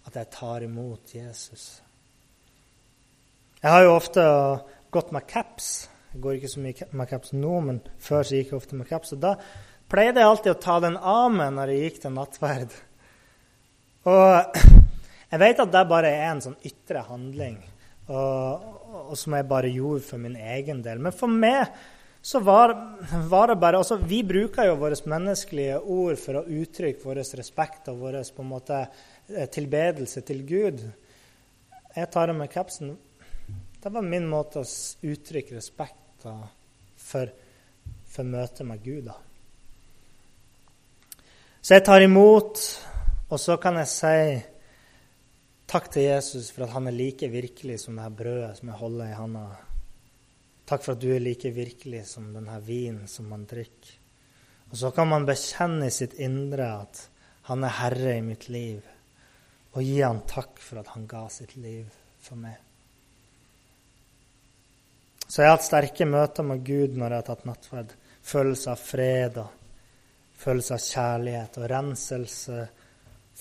at 0.04 0.18
jeg 0.18 0.30
tar 0.34 0.66
imot 0.66 1.14
Jesus. 1.16 1.64
Jeg 3.62 3.72
har 3.72 3.86
jo 3.86 3.94
ofte 3.96 4.24
gått 4.92 5.12
med 5.16 5.26
caps. 5.26 5.88
Jeg 6.12 6.20
går 6.22 6.38
ikke 6.38 6.52
så 6.52 6.62
mye 6.62 6.88
med 6.92 7.10
caps 7.10 7.32
nå, 7.32 7.54
men 7.64 7.80
før 7.98 8.26
så 8.26 8.36
gikk 8.36 8.52
jeg 8.52 8.60
ofte 8.60 8.78
med 8.78 8.90
caps. 8.90 9.14
Og 9.16 9.22
da 9.24 9.34
pleide 9.90 10.20
jeg 10.20 10.30
alltid 10.30 10.52
å 10.52 10.60
ta 10.60 10.78
den 10.84 10.98
av 11.00 11.32
meg 11.32 11.54
når 11.56 11.72
jeg 11.72 11.86
gikk 11.88 12.02
til 12.04 12.14
nattverd. 12.18 12.76
Og 14.12 14.83
jeg 15.34 15.40
vet 15.42 15.60
at 15.64 15.72
det 15.74 15.80
bare 15.90 16.10
er 16.14 16.28
en 16.30 16.40
sånn 16.44 16.60
ytre 16.62 17.00
handling, 17.08 17.56
og, 18.06 18.66
og 19.10 19.16
som 19.18 19.34
jeg 19.34 19.46
bare 19.50 19.72
gjorde 19.72 20.04
for 20.06 20.22
min 20.22 20.36
egen 20.38 20.82
del. 20.84 21.00
Men 21.02 21.14
for 21.16 21.32
meg 21.32 21.72
så 22.24 22.38
var, 22.40 22.72
var, 23.26 23.50
det 23.50 23.56
bare 23.60 23.80
altså, 23.82 23.96
Vi 23.96 24.22
bruker 24.24 24.68
jo 24.68 24.76
våre 24.80 24.96
menneskelige 25.10 25.80
ord 25.80 26.20
for 26.22 26.38
å 26.38 26.44
uttrykke 26.46 27.02
vår 27.02 27.20
respekt 27.40 27.90
og 27.92 27.98
vår 28.04 28.20
eh, 28.22 29.48
tilbedelse 29.52 30.22
til 30.24 30.44
Gud. 30.46 30.80
Jeg 31.96 32.10
tar 32.14 32.30
det 32.30 32.38
med 32.38 32.52
kapsen. 32.54 32.94
Det 33.82 33.92
var 33.92 34.06
min 34.06 34.30
måte 34.30 34.62
å 34.62 34.70
uttrykke 35.10 35.58
respekt 35.58 36.24
for, 36.96 37.28
for 38.08 38.24
møtet 38.24 38.64
med 38.70 38.80
Gud. 38.86 39.10
Da. 39.10 39.18
Så 41.60 41.74
jeg 41.74 41.84
tar 41.90 42.06
imot, 42.06 42.64
og 43.28 43.40
så 43.40 43.58
kan 43.60 43.82
jeg 43.82 43.90
si 43.90 44.18
takk 45.74 45.88
til 45.90 46.04
Jesus 46.06 46.52
for 46.54 46.68
at 46.68 46.74
han 46.76 46.86
er 46.86 46.94
like 46.94 47.26
virkelig 47.32 47.80
som 47.82 47.96
det 47.96 48.04
her 48.04 48.14
brødet 48.14 48.58
som 48.60 48.68
jeg 48.70 48.78
holder 48.78 49.08
i 49.10 49.16
handa. 49.18 49.44
Takk 50.70 50.84
for 50.84 50.94
at 50.94 51.02
du 51.02 51.08
er 51.10 51.22
like 51.22 51.50
virkelig 51.50 52.04
som 52.12 52.28
denne 52.34 52.60
vinen 52.62 53.08
som 53.10 53.26
man 53.26 53.42
drikker. 53.50 53.96
Og 54.70 54.78
så 54.78 54.92
kan 54.94 55.10
man 55.10 55.26
bekjenne 55.26 55.88
i 55.90 55.94
sitt 55.94 56.14
indre 56.22 56.68
at 56.84 57.02
han 57.48 57.66
er 57.66 57.74
herre 57.80 58.14
i 58.18 58.22
mitt 58.24 58.46
liv, 58.48 58.86
og 59.74 59.82
gi 59.82 59.98
han 60.00 60.22
takk 60.30 60.62
for 60.62 60.80
at 60.80 60.94
han 60.94 61.08
ga 61.10 61.26
sitt 61.30 61.56
liv 61.58 61.90
for 62.22 62.38
meg. 62.40 62.56
Så 65.26 65.42
jeg 65.42 65.50
har 65.50 65.58
hatt 65.58 65.66
sterke 65.66 66.06
møter 66.06 66.46
med 66.46 66.64
Gud 66.64 66.94
når 66.94 67.10
jeg 67.10 67.18
har 67.18 67.28
tatt 67.28 67.46
nattverd. 67.48 67.92
Følelse 68.24 68.72
av 68.72 68.80
fred 68.80 69.38
og 69.42 69.60
følelse 70.38 70.78
av 70.78 70.82
kjærlighet 70.86 71.60
og 71.60 71.70
renselse, 71.74 72.64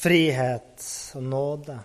frihet 0.02 0.86
og 1.20 1.28
nåde. 1.30 1.82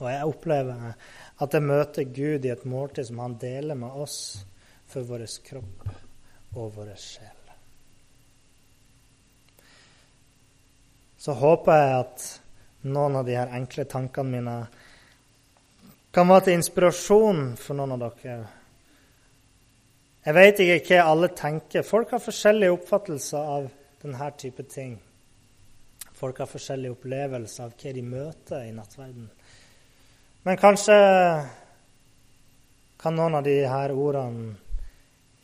Og 0.00 0.08
jeg 0.10 0.26
opplever 0.26 0.94
at 1.42 1.54
jeg 1.54 1.66
møter 1.66 2.10
Gud 2.10 2.46
i 2.46 2.52
et 2.52 2.66
måltid 2.66 3.08
som 3.08 3.22
han 3.22 3.38
deler 3.40 3.78
med 3.78 3.94
oss 4.04 4.18
for 4.90 5.06
vår 5.06 5.26
kropp 5.46 5.86
og 6.54 6.74
vår 6.76 6.94
sjel. 6.98 7.40
Så 11.18 11.32
håper 11.40 11.78
jeg 11.80 11.94
at 12.02 12.26
noen 12.84 13.16
av 13.16 13.24
de 13.24 13.38
her 13.38 13.54
enkle 13.56 13.86
tankene 13.88 14.34
mine 14.34 14.56
kan 16.14 16.28
være 16.28 16.46
til 16.46 16.58
inspirasjon 16.58 17.46
for 17.58 17.78
noen 17.78 17.94
av 17.96 18.02
dere. 18.04 18.34
Jeg 20.24 20.36
vet 20.36 20.60
ikke 20.62 20.98
hva 20.98 21.08
alle 21.14 21.30
tenker. 21.36 21.82
Folk 21.84 22.12
har 22.14 22.22
forskjellige 22.22 22.76
oppfattelser 22.76 23.50
av 23.56 23.66
denne 24.04 24.28
type 24.38 24.66
ting. 24.70 24.94
Folk 26.14 26.38
har 26.38 26.48
forskjellige 26.48 26.94
opplevelser 26.94 27.66
av 27.66 27.74
hva 27.80 27.94
de 27.96 28.04
møter 28.06 28.68
i 28.68 28.76
nattverden. 28.76 29.26
Men 30.44 30.58
kanskje 30.60 30.94
kan 33.00 33.14
noen 33.16 33.38
av 33.38 33.46
her 33.48 33.92
ordene 33.96 34.58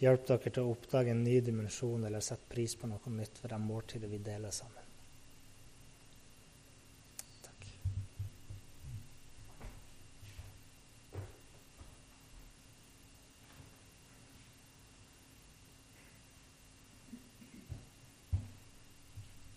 hjelpe 0.01 0.35
dere 0.35 0.53
til 0.53 0.67
å 0.67 0.75
oppdage 0.75 1.15
en 1.15 1.23
ny 1.25 1.39
dimensjon 1.45 2.05
eller 2.05 2.21
sette 2.25 2.49
pris 2.53 2.75
på 2.77 2.89
noe 2.89 3.13
nytt 3.15 3.41
ved 3.41 3.53
det 3.55 3.61
måltidet 3.65 4.11
vi 4.13 4.21
deler 4.25 4.53
sammen. 4.53 4.80